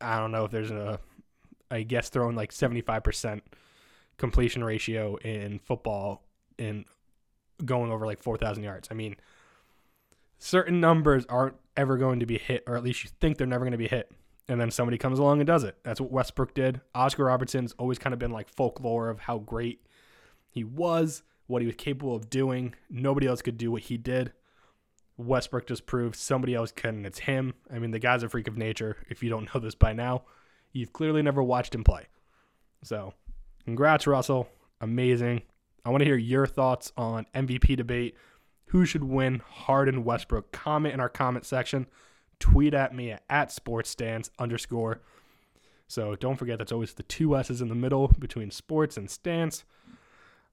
I 0.00 0.18
don't 0.18 0.32
know 0.32 0.44
if 0.44 0.50
there's 0.50 0.70
a, 0.70 0.98
I 1.70 1.82
guess 1.82 2.08
throwing 2.08 2.36
like 2.36 2.52
75% 2.52 3.40
completion 4.16 4.64
ratio 4.64 5.16
in 5.16 5.58
football 5.58 6.22
and 6.58 6.84
going 7.64 7.90
over 7.90 8.06
like 8.06 8.20
4,000 8.20 8.62
yards. 8.62 8.88
I 8.90 8.94
mean, 8.94 9.16
certain 10.38 10.80
numbers 10.80 11.26
aren't 11.28 11.56
ever 11.76 11.96
going 11.96 12.20
to 12.20 12.26
be 12.26 12.38
hit, 12.38 12.64
or 12.66 12.76
at 12.76 12.82
least 12.82 13.04
you 13.04 13.10
think 13.20 13.38
they're 13.38 13.46
never 13.46 13.64
going 13.64 13.72
to 13.72 13.78
be 13.78 13.88
hit. 13.88 14.10
And 14.48 14.60
then 14.60 14.70
somebody 14.70 14.98
comes 14.98 15.18
along 15.18 15.40
and 15.40 15.46
does 15.46 15.64
it. 15.64 15.78
That's 15.84 16.00
what 16.00 16.12
Westbrook 16.12 16.54
did. 16.54 16.80
Oscar 16.94 17.24
Robertson's 17.24 17.72
always 17.78 17.98
kind 17.98 18.12
of 18.12 18.18
been 18.18 18.30
like 18.30 18.48
folklore 18.48 19.08
of 19.08 19.20
how 19.20 19.38
great 19.38 19.86
he 20.50 20.64
was, 20.64 21.22
what 21.46 21.62
he 21.62 21.66
was 21.66 21.76
capable 21.76 22.14
of 22.14 22.28
doing. 22.28 22.74
Nobody 22.90 23.26
else 23.26 23.42
could 23.42 23.56
do 23.56 23.70
what 23.70 23.82
he 23.82 23.96
did. 23.96 24.32
Westbrook 25.16 25.66
just 25.66 25.86
proved 25.86 26.16
somebody 26.16 26.54
else 26.54 26.72
can, 26.72 26.96
and 26.96 27.06
it's 27.06 27.20
him. 27.20 27.54
I 27.72 27.78
mean, 27.78 27.92
the 27.92 27.98
guy's 27.98 28.22
a 28.22 28.28
freak 28.28 28.48
of 28.48 28.58
nature. 28.58 28.98
If 29.08 29.22
you 29.22 29.30
don't 29.30 29.52
know 29.54 29.60
this 29.60 29.74
by 29.74 29.92
now, 29.92 30.24
you've 30.72 30.92
clearly 30.92 31.22
never 31.22 31.42
watched 31.42 31.74
him 31.74 31.84
play. 31.84 32.06
So, 32.82 33.14
congrats, 33.64 34.06
Russell. 34.06 34.48
Amazing. 34.80 35.42
I 35.84 35.90
want 35.90 36.00
to 36.00 36.06
hear 36.06 36.16
your 36.16 36.46
thoughts 36.46 36.92
on 36.96 37.26
MVP 37.34 37.76
debate 37.76 38.16
who 38.66 38.84
should 38.84 39.04
win 39.04 39.42
Harden 39.46 40.04
Westbrook? 40.04 40.52
Comment 40.52 40.94
in 40.94 41.00
our 41.00 41.08
comment 41.08 41.44
section. 41.44 41.86
Tweet 42.40 42.74
at 42.74 42.94
me 42.94 43.14
at, 43.30 43.50
sportsstance 43.50 44.30
underscore. 44.38 45.00
So 45.86 46.16
don't 46.16 46.36
forget 46.36 46.58
that's 46.58 46.72
always 46.72 46.94
the 46.94 47.02
two 47.02 47.36
S's 47.36 47.60
in 47.60 47.68
the 47.68 47.74
middle 47.74 48.08
between 48.18 48.50
sports 48.50 48.96
and 48.96 49.10
stance. 49.10 49.64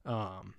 Um, 0.04 0.54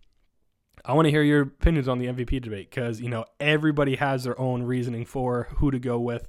I 0.84 0.94
want 0.94 1.06
to 1.06 1.12
hear 1.12 1.22
your 1.22 1.44
opinions 1.44 1.88
on 1.88 2.00
the 2.00 2.08
MVP 2.08 2.42
debate 2.42 2.70
because 2.70 3.00
you 3.00 3.10
know 3.10 3.26
everybody 3.40 3.96
has 3.96 4.24
their 4.24 4.40
own 4.40 4.64
reasoning 4.64 5.06
for 5.06 5.48
who 5.58 5.72
to 5.72 5.80
go 5.80 6.00
with, 6.00 6.28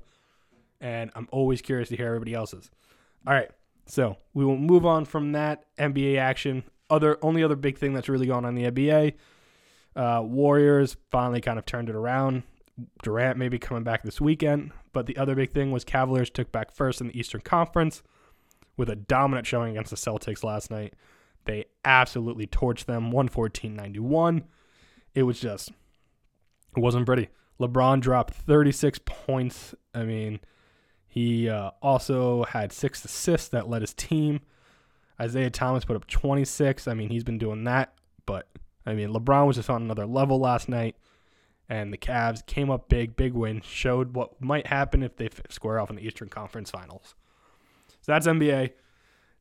and 0.81 1.11
I'm 1.15 1.29
always 1.33 1.63
curious 1.63 1.89
to 1.89 1.97
hear 1.97 2.07
everybody 2.07 2.35
else's. 2.35 2.71
All 3.27 3.33
right, 3.33 3.51
so 3.87 4.19
we 4.35 4.45
will 4.45 4.59
move 4.59 4.85
on 4.85 5.07
from 5.07 5.33
that 5.33 5.65
NBA 5.79 6.19
action. 6.19 6.65
Other 6.91 7.19
only 7.23 7.43
other 7.43 7.57
big 7.57 7.79
thing 7.79 7.95
that's 7.95 8.09
really 8.09 8.27
going 8.27 8.45
on 8.45 8.57
in 8.57 8.63
the 8.63 8.71
NBA 8.71 9.15
uh, 9.97 10.23
Warriors 10.25 10.97
finally 11.11 11.41
kind 11.41 11.59
of 11.59 11.67
turned 11.67 11.89
it 11.89 11.95
around. 11.95 12.43
Durant 13.03 13.39
maybe 13.39 13.59
coming 13.59 13.85
back 13.85 14.03
this 14.03 14.21
weekend. 14.21 14.73
But 14.93 15.07
the 15.07 15.17
other 15.17 15.35
big 15.35 15.53
thing 15.53 15.71
was 15.71 15.85
Cavaliers 15.85 16.31
took 16.31 16.51
back 16.51 16.73
first 16.73 17.01
in 17.01 17.09
the 17.09 17.19
Eastern 17.19 17.41
Conference 17.41 18.03
with 18.77 18.89
a 18.89 18.97
dominant 18.97 19.47
showing 19.47 19.71
against 19.71 19.91
the 19.91 19.97
Celtics 19.97 20.43
last 20.43 20.71
night. 20.71 20.95
They 21.45 21.67
absolutely 21.85 22.47
torched 22.47 22.87
them 22.87 23.11
114 23.11 23.75
91. 23.75 24.45
it 25.15 25.23
was 25.23 25.39
just 25.39 25.71
it 26.77 26.81
wasn't 26.81 27.07
pretty. 27.07 27.29
LeBron 27.61 28.01
dropped 28.01 28.35
36 28.35 28.99
points. 29.05 29.75
I 29.95 30.03
mean, 30.03 30.41
he 31.07 31.49
uh, 31.49 31.71
also 31.81 32.45
had 32.45 32.73
six 32.73 33.05
assists 33.05 33.49
that 33.49 33.69
led 33.69 33.83
his 33.83 33.95
team. 33.95 34.41
Isaiah 35.21 35.51
Thomas 35.51 35.85
put 35.85 35.95
up 35.95 36.09
26. 36.09 36.89
I 36.89 36.95
mean, 36.95 37.11
he's 37.11 37.23
been 37.23 37.39
doing 37.39 37.63
that, 37.65 37.95
but 38.27 38.49
I 38.87 38.95
mean, 38.95 39.11
LeBron 39.11 39.47
was 39.47 39.57
just 39.57 39.71
on 39.71 39.83
another 39.83 40.07
level 40.07 40.39
last 40.39 40.69
night, 40.69 40.97
and 41.69 41.93
the 41.93 41.99
Cavs 41.99 42.45
came 42.45 42.71
up 42.71 42.89
big, 42.89 43.17
big 43.17 43.33
win, 43.33 43.61
showed 43.63 44.15
what 44.15 44.41
might 44.41 44.67
happen 44.67 45.03
if 45.03 45.17
they 45.17 45.31
square 45.49 45.81
off 45.81 45.91
in 45.91 45.97
the 45.97 46.07
Eastern 46.07 46.29
Conference 46.29 46.71
Finals. 46.71 47.15
So 48.03 48.13
that's 48.13 48.27
NBA. 48.27 48.73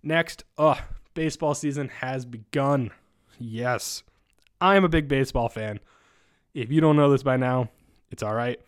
Next, 0.02 0.44
oh, 0.58 0.80
baseball 1.14 1.54
season 1.56 1.90
has 1.90 2.26
begun. 2.26 2.92
Yes, 3.40 4.04
I 4.62 4.76
am 4.76 4.86
a 4.86 4.90
big 4.90 5.08
baseball 5.08 5.50
fan. 5.50 5.80
If 6.54 6.72
you 6.72 6.82
don't 6.82 6.96
know 6.96 7.12
this 7.12 7.24
by 7.24 7.38
now, 7.38 7.70
it's 8.12 8.24
all 8.24 8.36
right. 8.36 8.62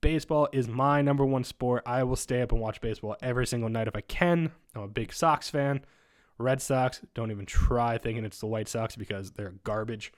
Baseball 0.00 0.48
is 0.52 0.68
my 0.68 1.00
number 1.00 1.24
one 1.24 1.44
sport. 1.44 1.82
I 1.86 2.04
will 2.04 2.16
stay 2.16 2.42
up 2.42 2.52
and 2.52 2.60
watch 2.60 2.80
baseball 2.80 3.16
every 3.22 3.46
single 3.46 3.70
night 3.70 3.88
if 3.88 3.96
I 3.96 4.02
can. 4.02 4.52
I'm 4.74 4.82
a 4.82 4.88
big 4.88 5.12
Sox 5.12 5.48
fan. 5.48 5.84
Red 6.38 6.60
Sox, 6.60 7.00
don't 7.14 7.30
even 7.30 7.46
try 7.46 7.98
thinking 7.98 8.24
it's 8.24 8.40
the 8.40 8.46
White 8.46 8.68
Sox 8.68 8.96
because 8.96 9.32
they're 9.32 9.54
garbage. 9.64 10.12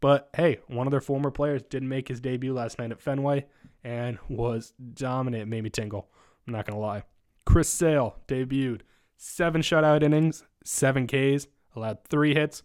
But 0.00 0.28
hey, 0.36 0.60
one 0.68 0.86
of 0.86 0.90
their 0.90 1.00
former 1.00 1.30
players 1.30 1.62
did 1.62 1.82
make 1.82 2.08
his 2.08 2.20
debut 2.20 2.52
last 2.52 2.78
night 2.78 2.92
at 2.92 3.00
Fenway 3.00 3.46
and 3.82 4.18
was 4.28 4.72
dominant. 4.94 5.48
Made 5.48 5.64
me 5.64 5.70
tingle. 5.70 6.08
I'm 6.46 6.52
not 6.52 6.66
going 6.66 6.76
to 6.78 6.84
lie. 6.84 7.02
Chris 7.44 7.68
Sale 7.68 8.16
debuted. 8.28 8.82
Seven 9.16 9.62
shutout 9.62 10.02
innings, 10.02 10.44
seven 10.64 11.06
Ks, 11.06 11.48
allowed 11.74 12.04
three 12.04 12.34
hits. 12.34 12.62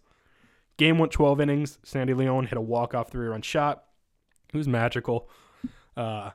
Game 0.76 0.98
went 0.98 1.10
12 1.10 1.40
innings. 1.40 1.78
Sandy 1.82 2.14
Leon 2.14 2.46
hit 2.46 2.56
a 2.56 2.60
walk-off 2.60 3.10
three-run 3.10 3.42
shot. 3.42 3.84
It 4.52 4.56
was 4.56 4.68
magical. 4.68 5.28
Uh, 5.96 6.30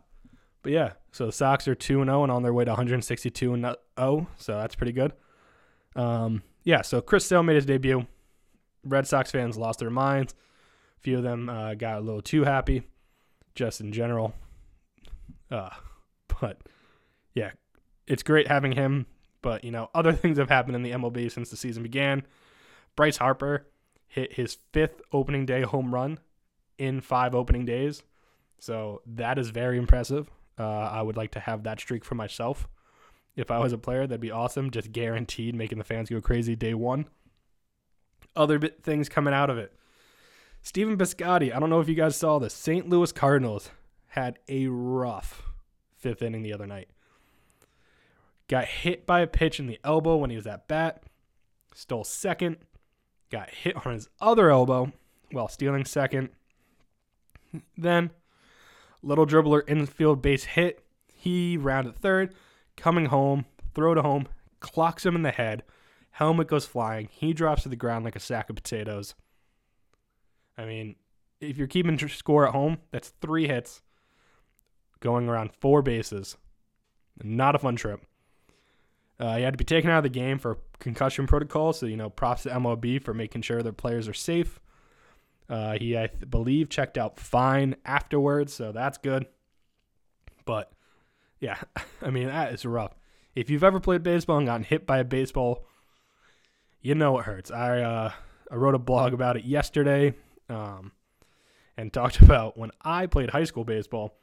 but 0.61 0.71
yeah, 0.71 0.93
so 1.11 1.25
the 1.25 1.31
Sox 1.31 1.67
are 1.67 1.75
2 1.75 2.03
0 2.03 2.23
and 2.23 2.31
on 2.31 2.43
their 2.43 2.53
way 2.53 2.65
to 2.65 2.71
162 2.71 3.53
and 3.53 3.75
0, 3.97 4.27
so 4.37 4.57
that's 4.57 4.75
pretty 4.75 4.91
good. 4.91 5.13
Um, 5.95 6.43
yeah, 6.63 6.81
so 6.81 7.01
Chris 7.01 7.25
Sale 7.25 7.43
made 7.43 7.55
his 7.55 7.65
debut. 7.65 8.05
Red 8.83 9.07
Sox 9.07 9.31
fans 9.31 9.57
lost 9.57 9.79
their 9.79 9.89
minds. 9.89 10.33
A 10.97 11.01
few 11.01 11.17
of 11.17 11.23
them 11.23 11.49
uh, 11.49 11.75
got 11.75 11.97
a 11.97 12.01
little 12.01 12.21
too 12.21 12.43
happy, 12.43 12.83
just 13.55 13.81
in 13.81 13.91
general. 13.91 14.33
Uh, 15.49 15.69
but 16.41 16.61
yeah, 17.33 17.51
it's 18.07 18.23
great 18.23 18.47
having 18.47 18.73
him. 18.73 19.05
But, 19.41 19.63
you 19.63 19.71
know, 19.71 19.89
other 19.93 20.13
things 20.13 20.37
have 20.37 20.49
happened 20.49 20.75
in 20.75 20.83
the 20.83 20.91
MLB 20.91 21.31
since 21.31 21.49
the 21.49 21.57
season 21.57 21.83
began. 21.83 22.23
Bryce 22.95 23.17
Harper 23.17 23.67
hit 24.07 24.33
his 24.33 24.57
fifth 24.73 25.01
opening 25.13 25.45
day 25.45 25.61
home 25.61 25.93
run 25.93 26.19
in 26.77 27.01
five 27.01 27.35
opening 27.35 27.65
days. 27.65 28.03
So 28.59 29.01
that 29.05 29.37
is 29.37 29.51
very 29.51 29.77
impressive. 29.77 30.29
Uh, 30.57 30.63
I 30.63 31.01
would 31.01 31.15
like 31.15 31.31
to 31.31 31.39
have 31.39 31.63
that 31.63 31.79
streak 31.79 32.03
for 32.03 32.15
myself. 32.15 32.67
If 33.35 33.51
I 33.51 33.59
was 33.59 33.73
a 33.73 33.77
player, 33.77 34.05
that'd 34.05 34.19
be 34.19 34.31
awesome. 34.31 34.71
Just 34.71 34.91
guaranteed 34.91 35.55
making 35.55 35.77
the 35.77 35.83
fans 35.83 36.09
go 36.09 36.19
crazy 36.21 36.55
day 36.55 36.73
one. 36.73 37.05
Other 38.35 38.59
bit 38.59 38.83
things 38.83 39.09
coming 39.09 39.33
out 39.33 39.49
of 39.49 39.57
it. 39.57 39.73
Stephen 40.61 40.97
Piscotty, 40.97 41.55
I 41.55 41.59
don't 41.59 41.69
know 41.69 41.79
if 41.79 41.87
you 41.87 41.95
guys 41.95 42.15
saw 42.15 42.37
this. 42.37 42.53
St. 42.53 42.89
Louis 42.89 43.11
Cardinals 43.11 43.71
had 44.07 44.39
a 44.47 44.67
rough 44.67 45.43
fifth 45.95 46.21
inning 46.21 46.43
the 46.43 46.53
other 46.53 46.67
night. 46.67 46.89
Got 48.47 48.65
hit 48.65 49.05
by 49.05 49.21
a 49.21 49.27
pitch 49.27 49.59
in 49.59 49.67
the 49.67 49.79
elbow 49.83 50.17
when 50.17 50.29
he 50.29 50.35
was 50.35 50.47
at 50.47 50.67
bat. 50.67 51.03
Stole 51.73 52.03
second. 52.03 52.57
Got 53.31 53.49
hit 53.51 53.85
on 53.85 53.93
his 53.93 54.09
other 54.19 54.49
elbow 54.49 54.91
while 55.31 55.47
stealing 55.47 55.85
second. 55.85 56.29
Then 57.77 58.11
Little 59.01 59.25
dribbler 59.25 59.67
infield 59.67 60.21
base 60.21 60.43
hit. 60.43 60.83
He 61.13 61.57
rounded 61.57 61.95
third, 61.95 62.33
coming 62.79 63.05
home, 63.05 63.45
throw 63.75 63.93
to 63.93 64.01
home, 64.01 64.27
clocks 64.59 65.05
him 65.05 65.15
in 65.15 65.21
the 65.21 65.31
head. 65.31 65.63
Helmet 66.11 66.47
goes 66.47 66.65
flying. 66.65 67.09
He 67.11 67.33
drops 67.33 67.63
to 67.63 67.69
the 67.69 67.75
ground 67.75 68.05
like 68.05 68.15
a 68.15 68.19
sack 68.19 68.49
of 68.49 68.55
potatoes. 68.55 69.15
I 70.57 70.65
mean, 70.65 70.95
if 71.39 71.57
you're 71.57 71.67
keeping 71.67 71.97
score 72.09 72.47
at 72.47 72.53
home, 72.53 72.79
that's 72.91 73.13
three 73.21 73.47
hits 73.47 73.81
going 74.99 75.29
around 75.29 75.51
four 75.59 75.81
bases. 75.81 76.35
Not 77.23 77.55
a 77.55 77.59
fun 77.59 77.75
trip. 77.75 78.01
Uh, 79.19 79.35
he 79.35 79.43
had 79.43 79.53
to 79.53 79.57
be 79.57 79.65
taken 79.65 79.89
out 79.89 79.97
of 79.97 80.03
the 80.03 80.09
game 80.09 80.39
for 80.39 80.59
concussion 80.79 81.27
protocol, 81.27 81.73
so 81.73 81.85
you 81.85 81.97
know, 81.97 82.09
props 82.09 82.43
to 82.43 82.49
MLB 82.49 83.03
for 83.03 83.13
making 83.13 83.41
sure 83.41 83.61
their 83.61 83.73
players 83.73 84.07
are 84.07 84.13
safe. 84.13 84.59
Uh, 85.49 85.77
he, 85.77 85.97
I 85.97 86.07
believe, 86.07 86.69
checked 86.69 86.97
out 86.97 87.19
fine 87.19 87.75
afterwards, 87.83 88.53
so 88.53 88.71
that's 88.71 88.97
good. 88.97 89.25
But 90.45 90.71
yeah, 91.39 91.57
I 92.01 92.09
mean 92.09 92.27
that 92.27 92.53
is 92.53 92.65
rough. 92.65 92.93
If 93.35 93.49
you've 93.49 93.63
ever 93.63 93.79
played 93.79 94.03
baseball 94.03 94.37
and 94.37 94.47
gotten 94.47 94.63
hit 94.63 94.85
by 94.85 94.99
a 94.99 95.03
baseball, 95.03 95.65
you 96.81 96.95
know 96.95 97.19
it 97.19 97.25
hurts. 97.25 97.51
I 97.51 97.81
uh, 97.81 98.11
I 98.51 98.55
wrote 98.55 98.75
a 98.75 98.79
blog 98.79 99.13
about 99.13 99.37
it 99.37 99.45
yesterday, 99.45 100.13
um, 100.49 100.91
and 101.77 101.91
talked 101.93 102.19
about 102.19 102.57
when 102.57 102.71
I 102.81 103.05
played 103.05 103.31
high 103.31 103.43
school 103.45 103.63
baseball. 103.63 104.15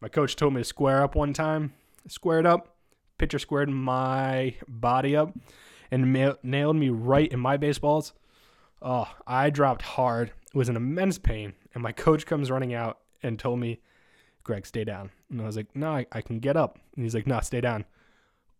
My 0.00 0.08
coach 0.08 0.36
told 0.36 0.54
me 0.54 0.60
to 0.60 0.64
square 0.64 1.02
up 1.02 1.16
one 1.16 1.32
time. 1.32 1.74
squared 2.06 2.46
up. 2.46 2.76
Pitcher 3.18 3.40
squared 3.40 3.68
my 3.68 4.54
body 4.68 5.16
up 5.16 5.34
and 5.90 6.12
ma- 6.12 6.34
nailed 6.44 6.76
me 6.76 6.88
right 6.88 7.30
in 7.32 7.40
my 7.40 7.56
baseballs. 7.56 8.12
Oh, 8.80 9.12
I 9.26 9.50
dropped 9.50 9.82
hard 9.82 10.28
It 10.28 10.56
was 10.56 10.68
an 10.68 10.76
immense 10.76 11.18
pain, 11.18 11.54
and 11.74 11.82
my 11.82 11.90
coach 11.90 12.26
comes 12.26 12.50
running 12.50 12.74
out 12.74 12.98
and 13.22 13.38
told 13.38 13.58
me, 13.58 13.80
Greg, 14.48 14.64
stay 14.64 14.82
down. 14.82 15.10
And 15.30 15.42
I 15.42 15.44
was 15.44 15.58
like, 15.58 15.76
no, 15.76 15.90
I, 15.90 16.06
I 16.10 16.22
can 16.22 16.38
get 16.38 16.56
up. 16.56 16.78
And 16.96 17.04
he's 17.04 17.14
like, 17.14 17.26
no, 17.26 17.38
stay 17.40 17.60
down. 17.60 17.84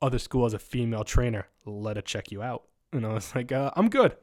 Other 0.02 0.18
school 0.18 0.44
has 0.44 0.52
a 0.52 0.58
female 0.58 1.02
trainer. 1.02 1.46
Let 1.64 1.96
her 1.96 2.02
check 2.02 2.30
you 2.30 2.42
out. 2.42 2.64
And 2.92 3.06
I 3.06 3.14
was 3.14 3.34
like, 3.34 3.52
uh, 3.52 3.70
I'm 3.74 3.88
good. 3.88 4.14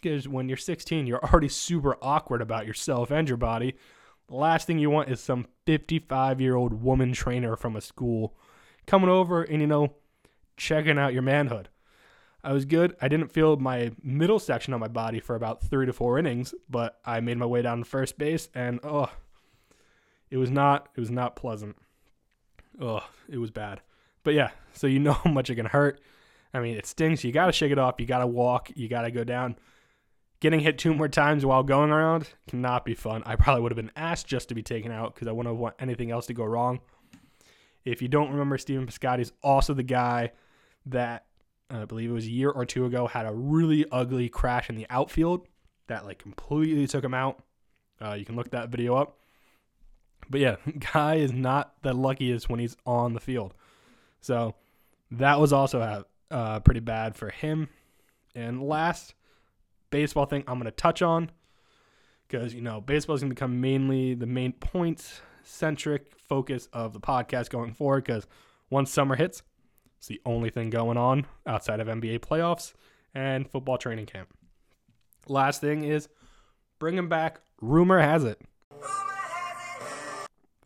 Because 0.00 0.28
when 0.28 0.48
you're 0.48 0.56
16, 0.56 1.08
you're 1.08 1.18
already 1.24 1.48
super 1.48 1.96
awkward 2.00 2.40
about 2.40 2.64
yourself 2.64 3.10
and 3.10 3.26
your 3.26 3.36
body. 3.36 3.74
The 4.28 4.36
last 4.36 4.68
thing 4.68 4.78
you 4.78 4.88
want 4.88 5.10
is 5.10 5.18
some 5.18 5.48
55 5.66 6.40
year 6.40 6.54
old 6.54 6.80
woman 6.80 7.12
trainer 7.12 7.56
from 7.56 7.74
a 7.74 7.80
school 7.80 8.36
coming 8.86 9.10
over 9.10 9.42
and, 9.42 9.60
you 9.60 9.66
know, 9.66 9.96
checking 10.56 10.96
out 10.96 11.12
your 11.12 11.22
manhood. 11.22 11.70
I 12.44 12.52
was 12.52 12.66
good. 12.66 12.94
I 13.02 13.08
didn't 13.08 13.32
feel 13.32 13.56
my 13.56 13.90
middle 14.00 14.38
section 14.38 14.72
of 14.74 14.78
my 14.78 14.86
body 14.86 15.18
for 15.18 15.34
about 15.34 15.60
three 15.60 15.86
to 15.86 15.92
four 15.92 16.20
innings, 16.20 16.54
but 16.68 17.00
I 17.04 17.18
made 17.18 17.36
my 17.36 17.46
way 17.46 17.62
down 17.62 17.78
to 17.80 17.84
first 17.84 18.16
base, 18.16 18.48
and 18.54 18.78
oh, 18.84 19.10
it 20.30 20.36
was 20.36 20.50
not 20.50 20.88
it 20.96 21.00
was 21.00 21.10
not 21.10 21.36
pleasant. 21.36 21.76
Oh, 22.80 23.06
it 23.28 23.38
was 23.38 23.50
bad. 23.50 23.80
But 24.22 24.34
yeah, 24.34 24.50
so 24.72 24.86
you 24.86 24.98
know 25.00 25.12
how 25.12 25.30
much 25.30 25.50
it 25.50 25.56
can 25.56 25.66
hurt. 25.66 26.00
I 26.52 26.60
mean, 26.60 26.76
it 26.76 26.86
stings. 26.86 27.22
You 27.22 27.32
got 27.32 27.46
to 27.46 27.52
shake 27.52 27.72
it 27.72 27.78
off. 27.78 27.96
You 27.98 28.06
got 28.06 28.18
to 28.18 28.26
walk. 28.26 28.70
You 28.74 28.88
got 28.88 29.02
to 29.02 29.10
go 29.10 29.22
down. 29.22 29.56
Getting 30.40 30.60
hit 30.60 30.78
two 30.78 30.94
more 30.94 31.08
times 31.08 31.44
while 31.44 31.62
going 31.62 31.90
around 31.90 32.30
cannot 32.48 32.84
be 32.84 32.94
fun. 32.94 33.22
I 33.26 33.36
probably 33.36 33.62
would 33.62 33.72
have 33.72 33.76
been 33.76 33.92
asked 33.94 34.26
just 34.26 34.48
to 34.48 34.54
be 34.54 34.62
taken 34.62 34.90
out 34.90 35.14
because 35.14 35.28
I 35.28 35.32
wouldn't 35.32 35.56
want 35.56 35.76
anything 35.78 36.10
else 36.10 36.26
to 36.26 36.34
go 36.34 36.44
wrong. 36.44 36.80
If 37.84 38.02
you 38.02 38.08
don't 38.08 38.30
remember, 38.30 38.56
Stephen 38.58 38.86
Piscotty 38.86 39.20
is 39.20 39.32
also 39.42 39.74
the 39.74 39.82
guy 39.82 40.32
that 40.86 41.26
I 41.70 41.84
believe 41.84 42.10
it 42.10 42.14
was 42.14 42.26
a 42.26 42.30
year 42.30 42.50
or 42.50 42.64
two 42.64 42.86
ago, 42.86 43.06
had 43.06 43.26
a 43.26 43.32
really 43.32 43.86
ugly 43.92 44.28
crash 44.28 44.68
in 44.68 44.76
the 44.76 44.86
outfield 44.90 45.46
that 45.86 46.04
like 46.04 46.18
completely 46.18 46.86
took 46.86 47.04
him 47.04 47.14
out. 47.14 47.42
Uh, 48.02 48.14
you 48.14 48.24
can 48.24 48.34
look 48.34 48.50
that 48.50 48.70
video 48.70 48.96
up. 48.96 49.19
But 50.30 50.40
yeah, 50.40 50.56
guy 50.92 51.16
is 51.16 51.32
not 51.32 51.74
the 51.82 51.92
luckiest 51.92 52.48
when 52.48 52.60
he's 52.60 52.76
on 52.86 53.12
the 53.12 53.20
field. 53.20 53.52
So 54.20 54.54
that 55.10 55.40
was 55.40 55.52
also 55.52 56.04
uh, 56.30 56.60
pretty 56.60 56.80
bad 56.80 57.16
for 57.16 57.30
him. 57.30 57.68
And 58.34 58.62
last 58.62 59.14
baseball 59.90 60.26
thing 60.26 60.44
I'm 60.46 60.54
going 60.54 60.66
to 60.66 60.70
touch 60.70 61.02
on 61.02 61.30
because, 62.28 62.54
you 62.54 62.60
know, 62.60 62.80
baseball 62.80 63.16
is 63.16 63.22
going 63.22 63.30
to 63.30 63.34
become 63.34 63.60
mainly 63.60 64.14
the 64.14 64.26
main 64.26 64.52
points 64.52 65.20
centric 65.42 66.12
focus 66.28 66.68
of 66.72 66.92
the 66.92 67.00
podcast 67.00 67.50
going 67.50 67.74
forward 67.74 68.04
because 68.04 68.26
once 68.68 68.90
summer 68.90 69.16
hits, 69.16 69.42
it's 69.98 70.06
the 70.06 70.20
only 70.24 70.48
thing 70.48 70.70
going 70.70 70.96
on 70.96 71.26
outside 71.46 71.80
of 71.80 71.88
NBA 71.88 72.20
playoffs 72.20 72.72
and 73.14 73.50
football 73.50 73.78
training 73.78 74.06
camp. 74.06 74.28
Last 75.26 75.60
thing 75.60 75.84
is 75.84 76.08
bringing 76.78 77.08
back 77.08 77.40
Rumor 77.60 78.00
Has 78.00 78.24
It. 78.24 78.40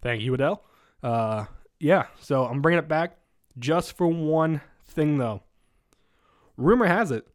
Thank 0.04 0.20
you, 0.20 0.34
Adele. 0.34 0.62
Uh, 1.02 1.46
yeah, 1.80 2.08
so 2.20 2.44
I'm 2.44 2.60
bringing 2.60 2.78
it 2.78 2.88
back 2.88 3.16
just 3.58 3.96
for 3.96 4.06
one 4.06 4.60
thing, 4.84 5.16
though. 5.16 5.42
Rumor 6.58 6.84
has 6.84 7.10
it 7.10 7.26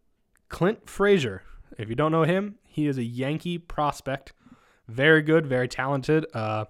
Clint 0.49 0.87
Frazier. 0.87 1.41
If 1.79 1.89
you 1.89 1.95
don't 1.95 2.11
know 2.11 2.23
him, 2.23 2.59
he 2.61 2.85
is 2.85 2.99
a 2.99 3.03
Yankee 3.03 3.57
prospect. 3.57 4.33
Very 4.87 5.23
good, 5.23 5.47
very 5.47 5.67
talented. 5.67 6.27
Uh, 6.31 6.65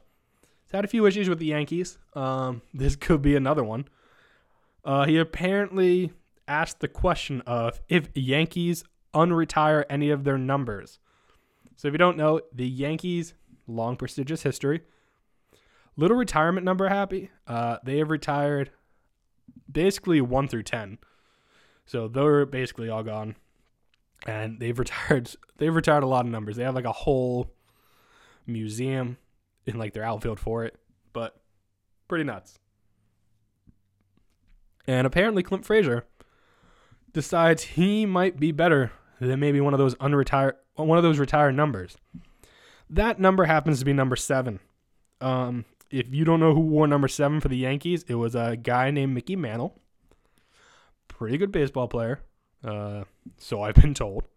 he's 0.64 0.72
had 0.72 0.86
a 0.86 0.88
few 0.88 1.06
issues 1.06 1.28
with 1.28 1.40
the 1.40 1.48
Yankees. 1.48 1.98
Um, 2.14 2.62
this 2.74 2.96
could 2.96 3.22
be 3.22 3.36
another 3.36 3.66
one. 3.66 3.86
Uh, 4.86 5.06
he 5.06 5.18
apparently 5.18 6.14
asked 6.48 6.80
the 6.80 6.88
question 6.88 7.42
of 7.42 7.82
if 7.90 8.08
Yankees 8.16 8.86
unretire 9.14 9.84
any 9.90 10.12
of 10.12 10.24
their 10.24 10.38
numbers. 10.38 10.98
So 11.76 11.90
if 11.90 11.94
you 11.94 11.98
don't 11.98 12.16
know, 12.16 12.40
the 12.54 12.68
Yankees 12.68 13.34
long 13.68 13.98
prestigious 13.98 14.44
history. 14.44 14.80
Little 15.98 16.18
retirement 16.18 16.66
number 16.66 16.88
happy. 16.90 17.30
Uh, 17.48 17.78
they 17.84 17.98
have 17.98 18.10
retired 18.10 18.72
basically 19.72 20.22
one 20.22 20.48
through 20.48 20.64
ten, 20.64 20.98
so 21.86 22.08
they're 22.08 22.46
basically 22.46 22.90
all 22.90 23.04
gone, 23.04 23.36
and 24.26 24.60
they've 24.60 24.78
retired. 24.80 25.30
They've 25.58 25.74
retired 25.74 26.04
a 26.04 26.08
lot 26.08 26.26
of 26.26 26.32
numbers. 26.32 26.56
They 26.56 26.64
have 26.64 26.76
like 26.76 26.86
a 26.86 26.92
whole 26.92 27.52
museum 28.48 29.18
in 29.66 29.78
like 29.78 29.94
their 29.94 30.04
outfield 30.04 30.40
for 30.40 30.66
it, 30.66 30.76
but 31.14 31.40
pretty 32.08 32.24
nuts. 32.24 32.60
And 34.88 35.06
apparently, 35.06 35.44
Clint 35.44 35.66
Frazier 35.66 36.06
decides 37.14 37.64
he 37.64 38.06
might 38.06 38.40
be 38.40 38.52
better 38.52 38.92
than 39.20 39.40
maybe 39.40 39.62
one 39.62 39.74
of 39.74 39.78
those 39.78 39.96
unretired, 39.96 40.54
one 40.76 40.98
of 40.98 41.04
those 41.04 41.20
retired 41.20 41.56
numbers. 41.56 41.98
That 42.90 43.20
number 43.20 43.46
happens 43.46 43.80
to 43.80 43.86
be 43.86 43.94
number 43.94 44.16
seven. 44.16 44.60
Um, 45.22 45.66
if 45.92 46.14
you 46.14 46.24
don't 46.26 46.40
know 46.40 46.54
who 46.54 46.62
wore 46.62 46.88
number 46.88 47.08
seven 47.08 47.40
for 47.40 47.48
the 47.48 47.58
Yankees, 47.58 48.04
it 48.08 48.16
was 48.16 48.36
a 48.36 48.56
guy 48.56 48.92
named 48.92 49.14
Mickey 49.14 49.36
Mantle. 49.36 49.80
Pretty 51.08 51.38
good 51.38 51.52
baseball 51.52 51.88
player, 51.88 52.22
uh, 52.64 53.04
so 53.38 53.62
I've 53.62 53.76
been 53.76 53.94
told, 53.94 54.28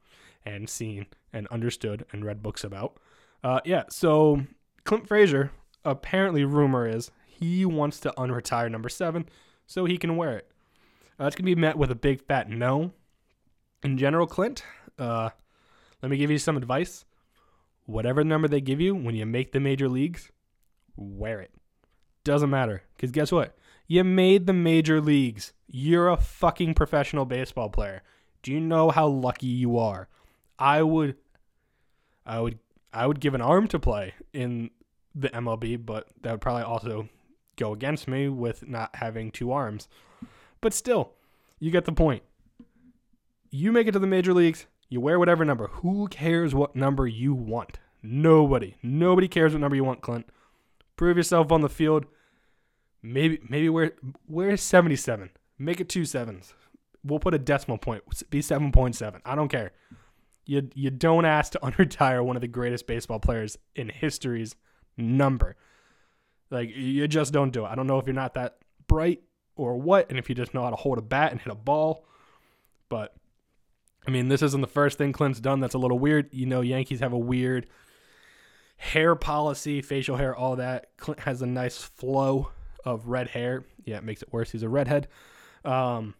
and 0.44 0.68
seen, 0.68 1.06
and 1.32 1.46
understood, 1.48 2.04
and 2.12 2.24
read 2.24 2.42
books 2.42 2.64
about. 2.64 2.98
Uh, 3.44 3.60
yeah, 3.64 3.84
so 3.88 4.42
Clint 4.84 5.06
Frazier, 5.06 5.50
apparently, 5.84 6.44
rumor 6.44 6.86
is 6.86 7.10
he 7.26 7.64
wants 7.64 8.00
to 8.00 8.14
unretire 8.16 8.70
number 8.70 8.88
seven 8.88 9.28
so 9.66 9.84
he 9.84 9.98
can 9.98 10.16
wear 10.16 10.38
it. 10.38 10.50
Uh, 11.20 11.26
it's 11.26 11.36
going 11.36 11.44
to 11.44 11.54
be 11.54 11.60
met 11.60 11.76
with 11.76 11.90
a 11.90 11.96
big 11.96 12.24
fat 12.26 12.48
no. 12.48 12.92
In 13.82 13.98
general, 13.98 14.26
Clint, 14.26 14.64
uh, 14.98 15.30
let 16.02 16.10
me 16.10 16.16
give 16.16 16.30
you 16.30 16.38
some 16.38 16.56
advice. 16.56 17.04
Whatever 17.84 18.22
number 18.24 18.48
they 18.48 18.60
give 18.60 18.80
you 18.80 18.94
when 18.94 19.14
you 19.14 19.26
make 19.26 19.52
the 19.52 19.60
major 19.60 19.88
leagues, 19.88 20.30
wear 20.96 21.40
it. 21.40 21.50
Doesn't 22.24 22.50
matter. 22.50 22.82
Because 22.96 23.10
guess 23.10 23.32
what? 23.32 23.56
You 23.86 24.04
made 24.04 24.46
the 24.46 24.52
major 24.52 25.00
leagues. 25.00 25.52
You're 25.66 26.08
a 26.08 26.16
fucking 26.16 26.74
professional 26.74 27.24
baseball 27.24 27.68
player. 27.68 28.02
Do 28.42 28.52
you 28.52 28.60
know 28.60 28.90
how 28.90 29.06
lucky 29.06 29.46
you 29.46 29.78
are? 29.78 30.08
I 30.58 30.82
would 30.82 31.16
I 32.24 32.40
would 32.40 32.58
I 32.92 33.06
would 33.06 33.20
give 33.20 33.34
an 33.34 33.40
arm 33.40 33.68
to 33.68 33.78
play 33.78 34.14
in 34.32 34.70
the 35.14 35.28
MLB, 35.30 35.84
but 35.84 36.08
that 36.22 36.32
would 36.32 36.40
probably 36.40 36.62
also 36.62 37.08
go 37.56 37.72
against 37.72 38.08
me 38.08 38.28
with 38.28 38.68
not 38.68 38.96
having 38.96 39.30
two 39.30 39.52
arms. 39.52 39.88
But 40.60 40.74
still, 40.74 41.12
you 41.58 41.70
get 41.70 41.84
the 41.84 41.92
point. 41.92 42.22
You 43.50 43.72
make 43.72 43.86
it 43.86 43.92
to 43.92 43.98
the 43.98 44.06
major 44.06 44.32
leagues, 44.32 44.66
you 44.88 45.00
wear 45.00 45.18
whatever 45.18 45.44
number. 45.44 45.68
Who 45.68 46.08
cares 46.08 46.54
what 46.54 46.76
number 46.76 47.06
you 47.06 47.34
want? 47.34 47.78
Nobody. 48.02 48.76
Nobody 48.82 49.28
cares 49.28 49.52
what 49.52 49.60
number 49.60 49.76
you 49.76 49.84
want, 49.84 50.00
Clint. 50.00 50.26
Prove 51.02 51.16
yourself 51.16 51.50
on 51.50 51.62
the 51.62 51.68
field. 51.68 52.06
Maybe 53.02 53.40
maybe 53.48 53.68
wear 53.68 53.90
wear 54.28 54.56
77. 54.56 55.30
Make 55.58 55.80
it 55.80 55.88
two 55.88 56.04
sevens. 56.04 56.54
We'll 57.02 57.18
put 57.18 57.34
a 57.34 57.40
decimal 57.40 57.78
point. 57.78 58.04
Be 58.30 58.38
7.7. 58.38 59.20
I 59.24 59.34
don't 59.34 59.48
care. 59.48 59.72
You 60.46 60.70
you 60.76 60.90
don't 60.90 61.24
ask 61.24 61.50
to 61.54 61.58
unretire 61.64 62.24
one 62.24 62.36
of 62.36 62.40
the 62.40 62.46
greatest 62.46 62.86
baseball 62.86 63.18
players 63.18 63.58
in 63.74 63.88
history's 63.88 64.54
number. 64.96 65.56
Like 66.52 66.70
you 66.72 67.08
just 67.08 67.32
don't 67.32 67.50
do 67.50 67.64
it. 67.64 67.68
I 67.68 67.74
don't 67.74 67.88
know 67.88 67.98
if 67.98 68.06
you're 68.06 68.14
not 68.14 68.34
that 68.34 68.58
bright 68.86 69.24
or 69.56 69.76
what, 69.78 70.08
and 70.08 70.20
if 70.20 70.28
you 70.28 70.36
just 70.36 70.54
know 70.54 70.62
how 70.62 70.70
to 70.70 70.76
hold 70.76 70.98
a 70.98 71.02
bat 71.02 71.32
and 71.32 71.40
hit 71.40 71.52
a 71.52 71.56
ball. 71.56 72.06
But 72.88 73.12
I 74.06 74.12
mean, 74.12 74.28
this 74.28 74.40
isn't 74.40 74.60
the 74.60 74.68
first 74.68 74.98
thing 74.98 75.12
Clint's 75.12 75.40
done 75.40 75.58
that's 75.58 75.74
a 75.74 75.78
little 75.78 75.98
weird. 75.98 76.28
You 76.30 76.46
know, 76.46 76.60
Yankees 76.60 77.00
have 77.00 77.12
a 77.12 77.18
weird 77.18 77.66
hair 78.82 79.14
policy, 79.14 79.80
facial 79.80 80.16
hair, 80.16 80.34
all 80.34 80.56
that. 80.56 80.88
Clint 80.96 81.20
has 81.20 81.40
a 81.40 81.46
nice 81.46 81.78
flow 81.78 82.50
of 82.84 83.06
red 83.06 83.28
hair. 83.28 83.64
Yeah, 83.84 83.98
it 83.98 84.02
makes 84.02 84.22
it 84.22 84.32
worse. 84.32 84.50
He's 84.50 84.64
a 84.64 84.68
redhead. 84.68 85.06
Um, 85.64 86.14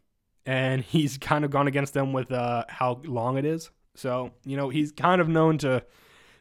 and 0.47 0.81
he's 0.81 1.19
kind 1.19 1.45
of 1.45 1.51
gone 1.51 1.67
against 1.67 1.93
them 1.93 2.13
with 2.13 2.31
uh, 2.31 2.65
how 2.69 3.01
long 3.05 3.37
it 3.37 3.45
is. 3.45 3.71
So, 3.97 4.31
you 4.45 4.57
know, 4.57 4.69
he's 4.69 4.93
kind 4.93 5.21
of 5.21 5.29
known 5.29 5.59
to 5.59 5.85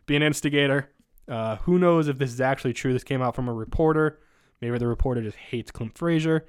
be 0.05 0.15
an 0.15 0.21
instigator. 0.21 0.91
Uh, 1.27 1.55
who 1.57 1.79
knows 1.79 2.07
if 2.07 2.19
this 2.19 2.31
is 2.31 2.39
actually 2.39 2.73
true? 2.73 2.93
This 2.93 3.03
came 3.03 3.23
out 3.23 3.36
from 3.36 3.49
a 3.49 3.53
reporter. 3.53 4.19
Maybe 4.62 4.77
the 4.77 4.88
reporter 4.88 5.23
just 5.23 5.38
hates 5.38 5.71
Clint 5.71 5.97
Frazier. 5.97 6.45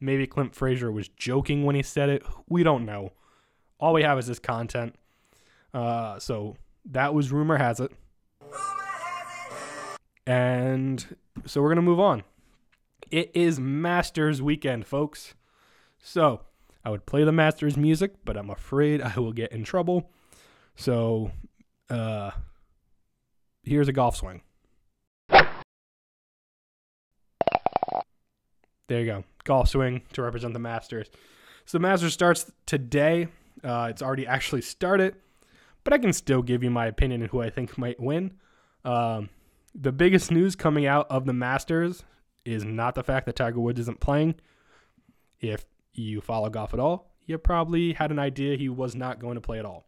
Maybe 0.00 0.26
Clint 0.26 0.52
Frazier 0.52 0.90
was 0.90 1.08
joking 1.08 1.62
when 1.62 1.76
he 1.76 1.82
said 1.84 2.08
it. 2.08 2.24
We 2.48 2.64
don't 2.64 2.84
know. 2.84 3.12
All 3.78 3.92
we 3.92 4.02
have 4.02 4.18
is 4.18 4.26
this 4.26 4.40
content. 4.40 4.96
Uh, 5.72 6.18
so 6.18 6.56
that 6.86 7.14
was 7.14 7.30
rumor 7.30 7.56
has 7.56 7.78
it. 7.78 7.92
And 10.26 11.16
so 11.46 11.60
we're 11.60 11.68
going 11.68 11.76
to 11.76 11.82
move 11.82 12.00
on. 12.00 12.22
It 13.10 13.30
is 13.34 13.58
Masters 13.58 14.40
weekend, 14.40 14.86
folks. 14.86 15.34
So 15.98 16.42
I 16.84 16.90
would 16.90 17.06
play 17.06 17.24
the 17.24 17.32
Masters 17.32 17.76
music, 17.76 18.12
but 18.24 18.36
I'm 18.36 18.50
afraid 18.50 19.00
I 19.02 19.14
will 19.16 19.32
get 19.32 19.52
in 19.52 19.64
trouble. 19.64 20.10
So 20.76 21.30
uh, 21.90 22.30
here's 23.62 23.88
a 23.88 23.92
golf 23.92 24.16
swing. 24.16 24.42
There 28.88 29.00
you 29.00 29.06
go. 29.06 29.24
Golf 29.44 29.68
swing 29.68 30.02
to 30.12 30.22
represent 30.22 30.52
the 30.52 30.60
Masters. 30.60 31.08
So 31.64 31.78
the 31.78 31.82
Masters 31.82 32.12
starts 32.12 32.50
today. 32.66 33.28
Uh, 33.62 33.88
it's 33.90 34.02
already 34.02 34.26
actually 34.26 34.62
started, 34.62 35.14
but 35.84 35.92
I 35.92 35.98
can 35.98 36.12
still 36.12 36.42
give 36.42 36.62
you 36.64 36.70
my 36.70 36.86
opinion 36.86 37.22
on 37.22 37.28
who 37.28 37.40
I 37.40 37.50
think 37.50 37.78
might 37.78 38.00
win. 38.00 38.32
Um, 38.84 39.28
the 39.74 39.92
biggest 39.92 40.30
news 40.30 40.56
coming 40.56 40.86
out 40.86 41.06
of 41.10 41.24
the 41.24 41.32
Masters 41.32 42.04
is 42.44 42.64
not 42.64 42.94
the 42.94 43.04
fact 43.04 43.26
that 43.26 43.36
Tiger 43.36 43.60
Woods 43.60 43.80
isn't 43.80 44.00
playing. 44.00 44.34
If 45.40 45.64
you 45.92 46.20
follow 46.20 46.50
golf 46.50 46.74
at 46.74 46.80
all, 46.80 47.12
you 47.26 47.38
probably 47.38 47.92
had 47.92 48.10
an 48.10 48.18
idea 48.18 48.56
he 48.56 48.68
was 48.68 48.94
not 48.94 49.18
going 49.18 49.36
to 49.36 49.40
play 49.40 49.58
at 49.58 49.64
all. 49.64 49.86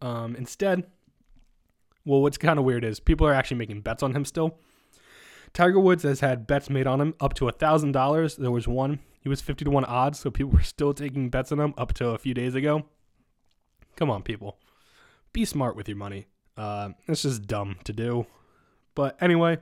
Um, 0.00 0.34
instead, 0.36 0.84
well, 2.04 2.22
what's 2.22 2.38
kind 2.38 2.58
of 2.58 2.64
weird 2.64 2.84
is 2.84 3.00
people 3.00 3.26
are 3.26 3.34
actually 3.34 3.58
making 3.58 3.82
bets 3.82 4.02
on 4.02 4.14
him 4.14 4.24
still. 4.24 4.58
Tiger 5.52 5.80
Woods 5.80 6.02
has 6.04 6.20
had 6.20 6.46
bets 6.46 6.70
made 6.70 6.86
on 6.86 7.00
him 7.00 7.14
up 7.20 7.34
to 7.34 7.48
a 7.48 7.52
thousand 7.52 7.92
dollars. 7.92 8.36
There 8.36 8.50
was 8.50 8.68
one; 8.68 9.00
he 9.20 9.28
was 9.28 9.40
fifty 9.40 9.64
to 9.64 9.70
one 9.70 9.84
odds, 9.84 10.20
so 10.20 10.30
people 10.30 10.52
were 10.52 10.62
still 10.62 10.94
taking 10.94 11.28
bets 11.28 11.52
on 11.52 11.60
him 11.60 11.74
up 11.76 11.92
to 11.94 12.10
a 12.10 12.18
few 12.18 12.34
days 12.34 12.54
ago. 12.54 12.86
Come 13.96 14.10
on, 14.10 14.22
people, 14.22 14.58
be 15.32 15.44
smart 15.44 15.76
with 15.76 15.88
your 15.88 15.98
money. 15.98 16.26
Uh, 16.56 16.90
it's 17.06 17.22
just 17.22 17.46
dumb 17.46 17.76
to 17.84 17.92
do. 17.92 18.26
But 19.00 19.16
anyway, 19.18 19.56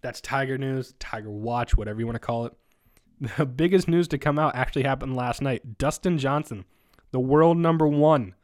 that's 0.00 0.20
Tiger 0.20 0.58
news, 0.58 0.92
Tiger 0.98 1.30
Watch, 1.30 1.76
whatever 1.76 2.00
you 2.00 2.06
want 2.06 2.16
to 2.16 2.18
call 2.18 2.46
it. 2.46 2.52
The 3.36 3.46
biggest 3.46 3.86
news 3.86 4.08
to 4.08 4.18
come 4.18 4.40
out 4.40 4.56
actually 4.56 4.82
happened 4.82 5.14
last 5.14 5.40
night. 5.40 5.78
Dustin 5.78 6.18
Johnson, 6.18 6.64
the 7.12 7.20
world 7.20 7.58
number 7.58 7.86
one, 7.86 8.34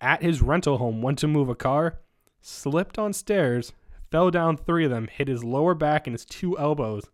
at 0.00 0.22
his 0.22 0.40
rental 0.40 0.78
home, 0.78 1.02
went 1.02 1.18
to 1.18 1.28
move 1.28 1.50
a 1.50 1.54
car, 1.54 2.00
slipped 2.40 2.98
on 2.98 3.12
stairs, 3.12 3.74
fell 4.10 4.30
down 4.30 4.56
three 4.56 4.86
of 4.86 4.90
them, 4.90 5.06
hit 5.06 5.28
his 5.28 5.44
lower 5.44 5.74
back 5.74 6.06
and 6.06 6.14
his 6.14 6.24
two 6.24 6.58
elbows, 6.58 7.10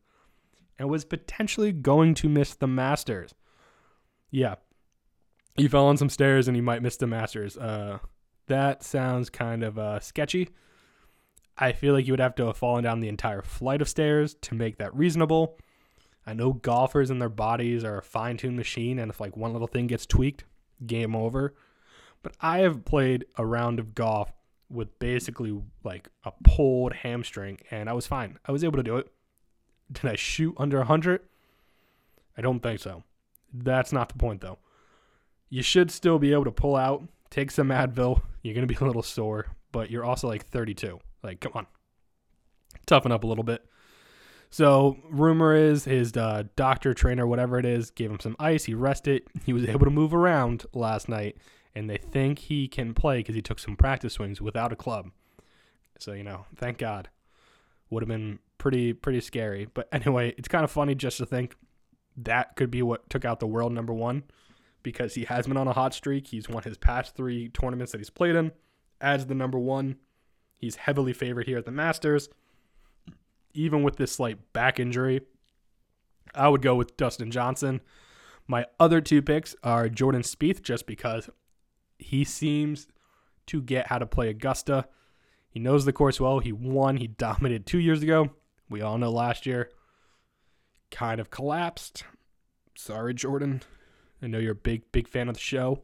and 0.79 0.89
was 0.89 1.05
potentially 1.05 1.73
going 1.73 2.15
to 2.15 2.29
miss 2.29 2.55
the 2.55 2.69
Masters. 2.69 3.35
Yeah. 4.31 4.55
He 5.57 5.67
fell 5.67 5.87
on 5.87 5.97
some 5.97 6.09
stairs 6.09 6.47
and 6.47 6.57
he 6.57 6.61
might 6.61 6.83
miss 6.83 6.99
the 6.99 7.09
Masters. 7.09 7.57
Uh, 7.57 7.99
that 8.47 8.85
sounds 8.85 9.29
kind 9.29 9.65
of 9.65 9.77
uh, 9.77 9.99
sketchy. 9.99 10.51
I 11.59 11.73
feel 11.73 11.93
like 11.93 12.07
you 12.07 12.13
would 12.13 12.21
have 12.21 12.37
to 12.37 12.47
have 12.47 12.57
fallen 12.57 12.85
down 12.85 13.01
the 13.01 13.09
entire 13.09 13.43
flight 13.43 13.83
of 13.83 13.89
stairs 13.89 14.35
to 14.43 14.55
make 14.55 14.79
that 14.79 14.95
reasonable. 14.95 15.59
I 16.27 16.35
know 16.35 16.53
golfers 16.53 17.11
and 17.11 17.21
their 17.21 17.29
bodies 17.29 17.85
are 17.85 17.99
a 17.99 18.03
fine 18.03 18.37
tuned 18.37 18.57
machine, 18.57 18.99
and 18.99 19.11
if 19.11 19.21
like 19.21 19.37
one 19.37 19.53
little 19.53 19.67
thing 19.67 19.87
gets 19.87 20.07
tweaked, 20.07 20.45
game 20.87 21.17
over. 21.17 21.55
But 22.23 22.37
I 22.41 22.59
have 22.59 22.85
played 22.85 23.25
a 23.37 23.47
round 23.47 23.79
of 23.79 23.95
golf 23.95 24.33
with 24.71 24.99
basically 24.99 25.59
like 25.85 26.09
a 26.25 26.33
pulled 26.45 26.93
hamstring, 26.93 27.59
and 27.71 27.89
I 27.89 27.93
was 27.93 28.07
fine. 28.07 28.39
I 28.45 28.53
was 28.53 28.63
able 28.63 28.77
to 28.77 28.83
do 28.83 28.97
it. 28.99 29.11
Did 29.91 30.05
I 30.11 30.17
shoot 30.17 30.55
under 30.59 30.79
100? 30.79 31.23
I 32.37 32.41
don't 32.41 32.61
think 32.61 32.79
so. 32.81 33.03
That's 33.53 33.93
not 33.93 34.11
the 34.11 34.19
point, 34.19 34.43
though. 34.43 34.59
You 35.49 35.63
should 35.63 35.91
still 35.91 36.19
be 36.19 36.33
able 36.33 36.45
to 36.45 36.53
pull 36.53 36.77
out, 36.77 37.09
take 37.31 37.51
some 37.51 37.69
Advil. 37.69 38.21
You're 38.43 38.55
going 38.55 38.69
to 38.69 38.73
be 38.73 38.79
a 38.79 38.87
little 38.87 39.03
sore, 39.03 39.47
but 39.73 39.91
you're 39.91 40.05
also 40.05 40.29
like 40.29 40.45
32. 40.45 41.01
Like, 41.23 41.41
come 41.41 41.53
on, 41.55 41.67
toughen 42.87 43.13
up 43.13 43.25
a 43.25 43.27
little 43.27 43.45
bit. 43.45 43.65
So, 44.51 44.97
rumor 45.11 45.55
is 45.55 45.85
his 45.85 46.17
uh, 46.17 46.45
doctor, 46.57 46.95
trainer, 46.95 47.27
whatever 47.27 47.59
it 47.59 47.67
is, 47.67 47.91
gave 47.91 48.11
him 48.11 48.21
some 48.21 48.37
ice. 48.39 48.65
He 48.65 48.75
rested. 48.75 49.25
He 49.45 49.53
was 49.53 49.69
able 49.69 49.85
to 49.85 49.91
move 49.91 50.15
around 50.15 50.65
last 50.73 51.09
night, 51.09 51.37
and 51.75 51.89
they 51.91 51.99
think 51.99 52.39
he 52.39 52.67
can 52.67 52.95
play 52.95 53.19
because 53.19 53.35
he 53.35 53.43
took 53.43 53.59
some 53.59 53.77
practice 53.77 54.15
swings 54.15 54.41
without 54.41 54.73
a 54.73 54.77
club. 54.77 55.11
So, 55.99 56.13
you 56.13 56.23
know, 56.23 56.47
thank 56.57 56.79
God. 56.79 57.11
Would 57.91 58.03
have 58.03 58.09
been 58.09 58.39
pretty 58.59 58.93
pretty 58.93 59.21
scary. 59.21 59.69
But 59.73 59.89
anyway, 59.93 60.35
it's 60.37 60.49
kind 60.49 60.65
of 60.65 60.71
funny 60.71 60.95
just 60.95 61.19
to 61.19 61.27
think 61.27 61.57
that 62.17 62.57
could 62.57 62.71
be 62.71 62.83
what 62.83 63.09
took 63.09 63.25
out 63.25 63.41
the 63.41 63.47
world 63.47 63.73
number 63.73 63.93
one 63.93 64.25
because 64.83 65.15
he 65.15 65.25
has 65.25 65.47
been 65.47 65.57
on 65.57 65.69
a 65.69 65.73
hot 65.73 65.95
streak. 65.95 66.29
He's 66.29 66.49
won 66.49 66.63
his 66.63 66.79
past 66.79 67.15
three 67.15 67.49
tournaments 67.51 67.93
that 67.93 67.99
he's 67.99 68.11
played 68.11 68.35
in 68.35 68.53
as 69.01 69.27
the 69.27 69.35
number 69.35 69.59
one 69.59 69.97
He's 70.59 70.77
heavily 70.77 71.13
favored 71.13 71.47
here 71.47 71.59
at 71.59 71.65
the 71.65 71.71
Masters. 71.71 72.29
Even 73.55 73.83
with 73.83 73.97
this 73.97 74.13
slight 74.13 74.53
back 74.53 74.79
injury, 74.79 75.23
I 76.35 76.49
would 76.49 76.63
go 76.63 76.75
with 76.75 76.97
Dustin 76.97 77.31
Johnson. 77.31 77.81
My 78.47 78.67
other 78.79 79.01
two 79.01 79.23
picks 79.23 79.55
are 79.63 79.89
Jordan 79.89 80.23
Spieth, 80.23 80.63
just 80.63 80.87
because 80.87 81.31
he 81.99 82.25
seems 82.25 82.87
to 83.47 83.63
get 83.63 83.87
how 83.87 83.99
to 83.99 84.07
play 84.07 84.29
Augusta. 84.29 84.87
He 85.49 85.61
knows 85.61 85.85
the 85.85 85.93
course 85.93 86.21
well. 86.21 86.39
He 86.41 86.53
won. 86.53 86.99
He 86.99 87.07
dominated 87.07 87.67
two 87.67 87.79
years 87.79 88.03
ago. 88.03 88.31
We 88.69 88.83
all 88.83 88.99
know 88.99 89.11
last 89.11 89.47
year 89.47 89.71
kind 90.91 91.21
of 91.21 91.31
collapsed. 91.31 92.05
Sorry, 92.77 93.15
Jordan. 93.15 93.63
I 94.23 94.27
know 94.27 94.39
you're 94.39 94.53
a 94.53 94.57
big, 94.57 94.91
big 94.93 95.09
fan 95.09 95.29
of 95.29 95.35
the 95.35 95.41
show, 95.41 95.83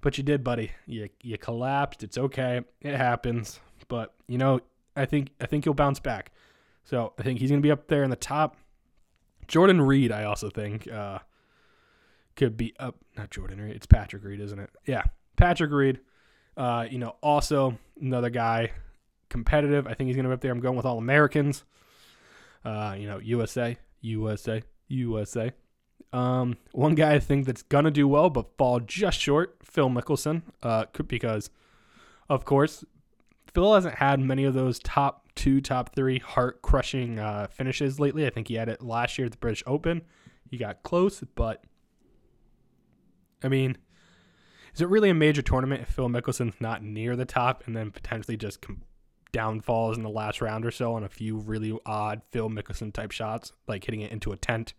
but 0.00 0.18
you 0.18 0.24
did, 0.24 0.44
buddy. 0.44 0.72
You 0.86 1.08
you 1.22 1.38
collapsed. 1.38 2.02
It's 2.02 2.18
okay. 2.18 2.62
It 2.80 2.94
happens. 2.94 3.60
But 3.90 4.14
you 4.28 4.38
know, 4.38 4.60
I 4.96 5.04
think 5.04 5.30
I 5.40 5.46
think 5.46 5.66
you'll 5.66 5.74
bounce 5.74 6.00
back. 6.00 6.32
So 6.84 7.12
I 7.18 7.22
think 7.22 7.40
he's 7.40 7.50
gonna 7.50 7.60
be 7.60 7.72
up 7.72 7.88
there 7.88 8.04
in 8.04 8.08
the 8.08 8.16
top. 8.16 8.56
Jordan 9.48 9.82
Reed, 9.82 10.12
I 10.12 10.24
also 10.24 10.48
think, 10.48 10.90
uh, 10.90 11.18
could 12.36 12.56
be 12.56 12.72
up. 12.78 12.96
Not 13.16 13.30
Jordan 13.30 13.60
Reed. 13.60 13.74
It's 13.74 13.86
Patrick 13.86 14.22
Reed, 14.24 14.40
isn't 14.40 14.58
it? 14.58 14.70
Yeah, 14.86 15.02
Patrick 15.36 15.72
Reed. 15.72 16.00
Uh, 16.56 16.86
you 16.88 16.98
know, 16.98 17.16
also 17.20 17.76
another 18.00 18.30
guy 18.30 18.70
competitive. 19.28 19.86
I 19.86 19.94
think 19.94 20.06
he's 20.06 20.16
gonna 20.16 20.28
be 20.28 20.34
up 20.34 20.40
there. 20.40 20.52
I'm 20.52 20.60
going 20.60 20.76
with 20.76 20.86
all 20.86 20.98
Americans. 20.98 21.64
Uh, 22.64 22.94
you 22.96 23.08
know, 23.08 23.18
USA, 23.18 23.76
USA, 24.02 24.62
USA. 24.88 25.52
Um, 26.12 26.56
one 26.72 26.94
guy 26.94 27.14
I 27.14 27.18
think 27.18 27.46
that's 27.46 27.62
gonna 27.62 27.90
do 27.90 28.06
well 28.06 28.30
but 28.30 28.56
fall 28.56 28.78
just 28.78 29.18
short, 29.18 29.56
Phil 29.64 29.88
Mickelson. 29.90 30.42
Uh, 30.62 30.84
because, 31.08 31.50
of 32.28 32.44
course, 32.44 32.84
Phil 33.54 33.74
hasn't 33.74 33.96
had 33.96 34.20
many 34.20 34.44
of 34.44 34.54
those 34.54 34.78
top 34.78 35.26
two, 35.34 35.60
top 35.60 35.94
three 35.94 36.18
heart 36.18 36.62
crushing 36.62 37.18
uh, 37.18 37.48
finishes 37.50 37.98
lately. 37.98 38.26
I 38.26 38.30
think 38.30 38.48
he 38.48 38.54
had 38.54 38.68
it 38.68 38.82
last 38.82 39.18
year 39.18 39.26
at 39.26 39.32
the 39.32 39.38
British 39.38 39.62
Open. 39.66 40.02
He 40.48 40.56
got 40.56 40.82
close, 40.82 41.22
but 41.34 41.64
I 43.42 43.48
mean, 43.48 43.76
is 44.74 44.80
it 44.80 44.88
really 44.88 45.10
a 45.10 45.14
major 45.14 45.42
tournament 45.42 45.82
if 45.82 45.88
Phil 45.88 46.08
Mickelson's 46.08 46.60
not 46.60 46.82
near 46.82 47.16
the 47.16 47.24
top 47.24 47.66
and 47.66 47.76
then 47.76 47.90
potentially 47.90 48.36
just 48.36 48.60
com- 48.60 48.82
downfalls 49.32 49.96
in 49.96 50.02
the 50.02 50.10
last 50.10 50.40
round 50.40 50.66
or 50.66 50.70
so 50.70 50.94
on 50.94 51.04
a 51.04 51.08
few 51.08 51.36
really 51.36 51.76
odd 51.86 52.22
Phil 52.30 52.48
Mickelson 52.48 52.92
type 52.92 53.10
shots, 53.10 53.52
like 53.66 53.84
hitting 53.84 54.00
it 54.00 54.12
into 54.12 54.32
a 54.32 54.36
tent 54.36 54.74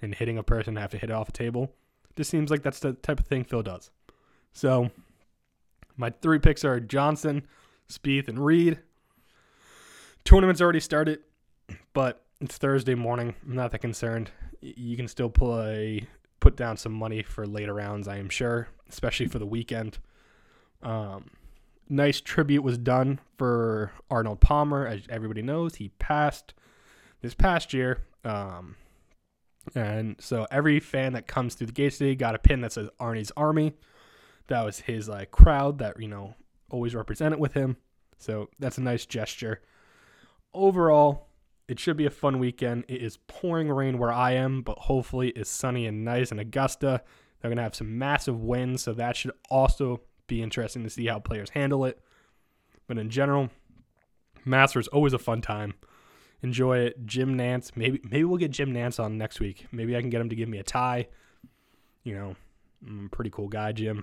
and 0.00 0.14
hitting 0.14 0.38
a 0.38 0.42
person 0.42 0.76
have 0.76 0.90
to 0.90 0.98
hit 0.98 1.10
it 1.10 1.14
off 1.14 1.28
a 1.28 1.32
table? 1.32 1.72
Just 2.16 2.30
seems 2.30 2.50
like 2.50 2.62
that's 2.62 2.80
the 2.80 2.92
type 2.94 3.20
of 3.20 3.26
thing 3.26 3.44
Phil 3.44 3.62
does. 3.62 3.90
So 4.52 4.90
my 5.96 6.10
three 6.10 6.38
picks 6.38 6.64
are 6.64 6.80
Johnson, 6.80 7.46
Spieth, 7.92 8.28
and 8.28 8.44
Reed. 8.44 8.80
Tournament's 10.24 10.60
already 10.60 10.80
started, 10.80 11.20
but 11.92 12.24
it's 12.40 12.58
Thursday 12.58 12.94
morning. 12.94 13.34
I'm 13.46 13.54
not 13.54 13.70
that 13.72 13.80
concerned. 13.80 14.30
You 14.60 14.96
can 14.96 15.08
still 15.08 15.30
play, 15.30 16.06
put 16.40 16.56
down 16.56 16.76
some 16.76 16.92
money 16.92 17.22
for 17.22 17.46
later 17.46 17.74
rounds, 17.74 18.08
I 18.08 18.16
am 18.16 18.28
sure, 18.28 18.68
especially 18.88 19.26
for 19.26 19.38
the 19.38 19.46
weekend. 19.46 19.98
Um, 20.82 21.30
nice 21.88 22.20
tribute 22.20 22.62
was 22.62 22.78
done 22.78 23.20
for 23.38 23.92
Arnold 24.10 24.40
Palmer. 24.40 24.86
As 24.86 25.02
everybody 25.08 25.42
knows, 25.42 25.76
he 25.76 25.88
passed 25.98 26.54
this 27.20 27.34
past 27.34 27.72
year. 27.72 28.02
Um, 28.24 28.76
and 29.74 30.16
so 30.20 30.46
every 30.50 30.80
fan 30.80 31.12
that 31.12 31.26
comes 31.26 31.54
through 31.54 31.68
the 31.68 31.72
gates 31.72 31.98
today 31.98 32.14
got 32.14 32.34
a 32.34 32.38
pin 32.38 32.60
that 32.62 32.72
says 32.72 32.88
Arnie's 33.00 33.32
Army. 33.36 33.74
That 34.48 34.64
was 34.64 34.80
his 34.80 35.08
like 35.08 35.30
crowd 35.30 35.78
that, 35.78 36.00
you 36.00 36.08
know, 36.08 36.34
always 36.72 36.94
represent 36.94 37.32
it 37.32 37.38
with 37.38 37.54
him. 37.54 37.76
So 38.18 38.48
that's 38.58 38.78
a 38.78 38.82
nice 38.82 39.06
gesture. 39.06 39.60
Overall, 40.54 41.28
it 41.68 41.78
should 41.78 41.96
be 41.96 42.06
a 42.06 42.10
fun 42.10 42.38
weekend. 42.38 42.84
It 42.88 43.02
is 43.02 43.18
pouring 43.28 43.68
rain 43.70 43.98
where 43.98 44.12
I 44.12 44.32
am, 44.32 44.62
but 44.62 44.78
hopefully 44.78 45.28
it's 45.30 45.50
sunny 45.50 45.86
and 45.86 46.04
nice 46.04 46.32
in 46.32 46.38
Augusta. 46.38 47.02
They're 47.40 47.48
going 47.48 47.56
to 47.56 47.62
have 47.62 47.74
some 47.74 47.98
massive 47.98 48.40
winds, 48.40 48.82
so 48.82 48.92
that 48.94 49.16
should 49.16 49.32
also 49.50 50.00
be 50.26 50.42
interesting 50.42 50.82
to 50.84 50.90
see 50.90 51.06
how 51.06 51.18
players 51.18 51.50
handle 51.50 51.84
it. 51.84 52.00
But 52.86 52.98
in 52.98 53.10
general, 53.10 53.50
Masters 54.44 54.88
always 54.88 55.12
a 55.12 55.18
fun 55.18 55.40
time. 55.40 55.74
Enjoy 56.42 56.78
it. 56.78 57.06
Jim 57.06 57.36
Nantz, 57.36 57.76
maybe 57.76 58.00
maybe 58.04 58.24
we'll 58.24 58.38
get 58.38 58.50
Jim 58.50 58.72
Nantz 58.72 58.98
on 59.02 59.16
next 59.16 59.38
week. 59.38 59.66
Maybe 59.70 59.96
I 59.96 60.00
can 60.00 60.10
get 60.10 60.20
him 60.20 60.28
to 60.28 60.36
give 60.36 60.48
me 60.48 60.58
a 60.58 60.64
tie. 60.64 61.06
You 62.02 62.14
know, 62.14 62.36
I'm 62.86 63.06
a 63.06 63.08
pretty 63.14 63.30
cool 63.30 63.48
guy, 63.48 63.72
Jim. 63.72 64.02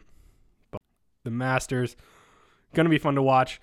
But 0.72 0.82
the 1.26 1.32
Masters, 1.32 1.98
gonna 2.74 2.90
be 2.90 2.98
fun 2.98 3.16
to 3.16 3.22
watch. 3.22 3.62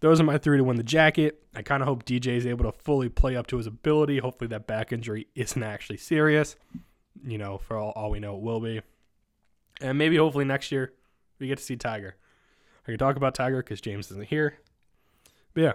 Those 0.00 0.20
are 0.20 0.24
my 0.24 0.38
three 0.38 0.58
to 0.58 0.64
win 0.64 0.76
the 0.76 0.82
jacket. 0.82 1.42
I 1.54 1.62
kind 1.62 1.82
of 1.82 1.88
hope 1.88 2.04
DJ 2.04 2.36
is 2.36 2.46
able 2.46 2.70
to 2.70 2.72
fully 2.72 3.08
play 3.08 3.36
up 3.36 3.46
to 3.48 3.56
his 3.56 3.66
ability. 3.66 4.18
Hopefully, 4.18 4.48
that 4.48 4.66
back 4.66 4.92
injury 4.92 5.28
isn't 5.34 5.62
actually 5.62 5.96
serious. 5.96 6.56
You 7.24 7.38
know, 7.38 7.58
for 7.58 7.78
all, 7.78 7.92
all 7.96 8.10
we 8.10 8.20
know, 8.20 8.36
it 8.36 8.42
will 8.42 8.60
be. 8.60 8.82
And 9.80 9.96
maybe 9.98 10.16
hopefully 10.16 10.44
next 10.44 10.70
year 10.70 10.92
we 11.38 11.46
get 11.46 11.58
to 11.58 11.64
see 11.64 11.76
Tiger. 11.76 12.16
I 12.86 12.90
can 12.90 12.98
talk 12.98 13.16
about 13.16 13.34
Tiger 13.34 13.62
because 13.62 13.80
James 13.80 14.10
isn't 14.10 14.28
here. 14.28 14.58
But 15.54 15.60
yeah, 15.60 15.72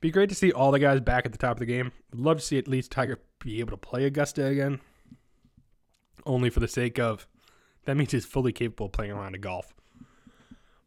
be 0.00 0.10
great 0.10 0.30
to 0.30 0.34
see 0.34 0.52
all 0.52 0.70
the 0.70 0.78
guys 0.78 1.00
back 1.00 1.26
at 1.26 1.32
the 1.32 1.38
top 1.38 1.52
of 1.52 1.58
the 1.58 1.66
game. 1.66 1.92
Would 2.12 2.20
love 2.20 2.38
to 2.38 2.44
see 2.44 2.56
at 2.56 2.68
least 2.68 2.90
Tiger 2.90 3.18
be 3.40 3.60
able 3.60 3.72
to 3.72 3.76
play 3.76 4.04
Augusta 4.04 4.46
again. 4.46 4.80
Only 6.24 6.48
for 6.48 6.60
the 6.60 6.68
sake 6.68 6.98
of 6.98 7.26
that 7.84 7.96
means 7.96 8.12
he's 8.12 8.24
fully 8.24 8.52
capable 8.52 8.86
of 8.86 8.92
playing 8.92 9.12
around 9.12 9.34
a 9.34 9.38
golf. 9.38 9.74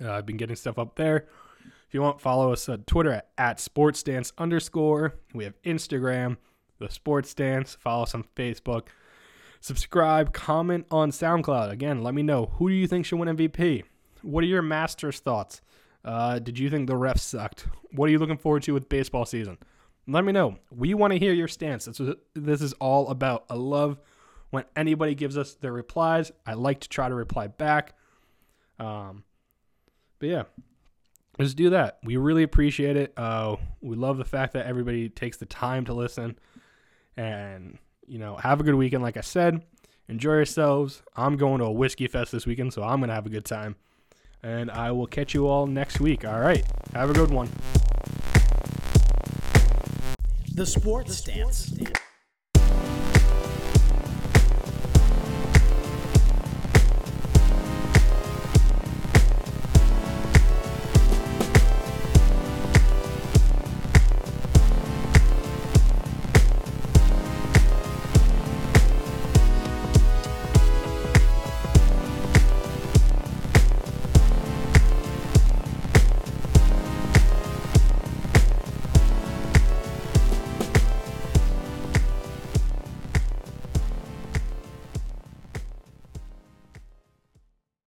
Uh, 0.00 0.10
I've 0.10 0.24
been 0.26 0.36
getting 0.36 0.56
stuff 0.56 0.78
up 0.78 0.96
there. 0.96 1.26
If 1.88 1.94
you 1.94 2.02
want, 2.02 2.20
follow 2.20 2.52
us 2.52 2.68
on 2.68 2.84
Twitter 2.84 3.12
at, 3.12 3.28
at 3.36 3.58
sportsstance 3.58 4.32
underscore. 4.38 5.16
We 5.34 5.44
have 5.44 5.60
Instagram, 5.62 6.36
the 6.78 6.90
Sports 6.90 7.30
Stance. 7.30 7.74
Follow 7.74 8.04
us 8.04 8.14
on 8.14 8.24
Facebook. 8.36 8.88
Subscribe, 9.60 10.32
comment 10.32 10.86
on 10.90 11.10
SoundCloud. 11.10 11.70
Again, 11.70 12.02
let 12.02 12.14
me 12.14 12.22
know 12.22 12.46
who 12.54 12.68
do 12.68 12.74
you 12.74 12.88
think 12.88 13.06
should 13.06 13.18
win 13.18 13.36
MVP. 13.36 13.84
What 14.22 14.42
are 14.42 14.48
your 14.48 14.62
Masters 14.62 15.20
thoughts? 15.20 15.60
Uh, 16.04 16.38
did 16.38 16.58
you 16.58 16.68
think 16.68 16.88
the 16.88 16.94
refs 16.94 17.20
sucked? 17.20 17.68
What 17.92 18.08
are 18.08 18.10
you 18.10 18.18
looking 18.18 18.38
forward 18.38 18.64
to 18.64 18.74
with 18.74 18.88
baseball 18.88 19.24
season? 19.24 19.58
Let 20.08 20.24
me 20.24 20.32
know. 20.32 20.56
We 20.70 20.94
want 20.94 21.12
to 21.12 21.18
hear 21.18 21.32
your 21.32 21.46
stance. 21.46 21.88
This 22.34 22.60
is 22.60 22.72
all 22.74 23.08
about. 23.08 23.44
I 23.48 23.54
love 23.54 23.98
when 24.52 24.64
anybody 24.76 25.14
gives 25.14 25.38
us 25.38 25.54
their 25.54 25.72
replies. 25.72 26.30
I 26.46 26.52
like 26.52 26.80
to 26.80 26.88
try 26.88 27.08
to 27.08 27.14
reply 27.14 27.46
back. 27.46 27.94
Um, 28.78 29.24
but 30.18 30.28
yeah, 30.28 30.42
just 31.40 31.56
do 31.56 31.70
that. 31.70 31.98
We 32.04 32.18
really 32.18 32.42
appreciate 32.42 32.96
it. 32.96 33.14
Uh, 33.16 33.56
we 33.80 33.96
love 33.96 34.18
the 34.18 34.26
fact 34.26 34.52
that 34.52 34.66
everybody 34.66 35.08
takes 35.08 35.38
the 35.38 35.46
time 35.46 35.86
to 35.86 35.94
listen. 35.94 36.38
And, 37.16 37.78
you 38.06 38.18
know, 38.18 38.36
have 38.36 38.60
a 38.60 38.62
good 38.62 38.74
weekend. 38.74 39.02
Like 39.02 39.16
I 39.16 39.22
said, 39.22 39.62
enjoy 40.06 40.34
yourselves. 40.34 41.02
I'm 41.16 41.38
going 41.38 41.60
to 41.60 41.64
a 41.64 41.72
whiskey 41.72 42.06
fest 42.06 42.30
this 42.30 42.44
weekend, 42.44 42.74
so 42.74 42.82
I'm 42.82 43.00
going 43.00 43.08
to 43.08 43.14
have 43.14 43.26
a 43.26 43.30
good 43.30 43.46
time. 43.46 43.76
And 44.42 44.70
I 44.70 44.92
will 44.92 45.06
catch 45.06 45.32
you 45.32 45.48
all 45.48 45.66
next 45.66 45.98
week. 45.98 46.26
All 46.26 46.40
right. 46.40 46.64
Have 46.92 47.08
a 47.08 47.14
good 47.14 47.30
one. 47.30 47.48
The 50.54 50.66
Sports 50.66 51.16
Stance. 51.16 51.72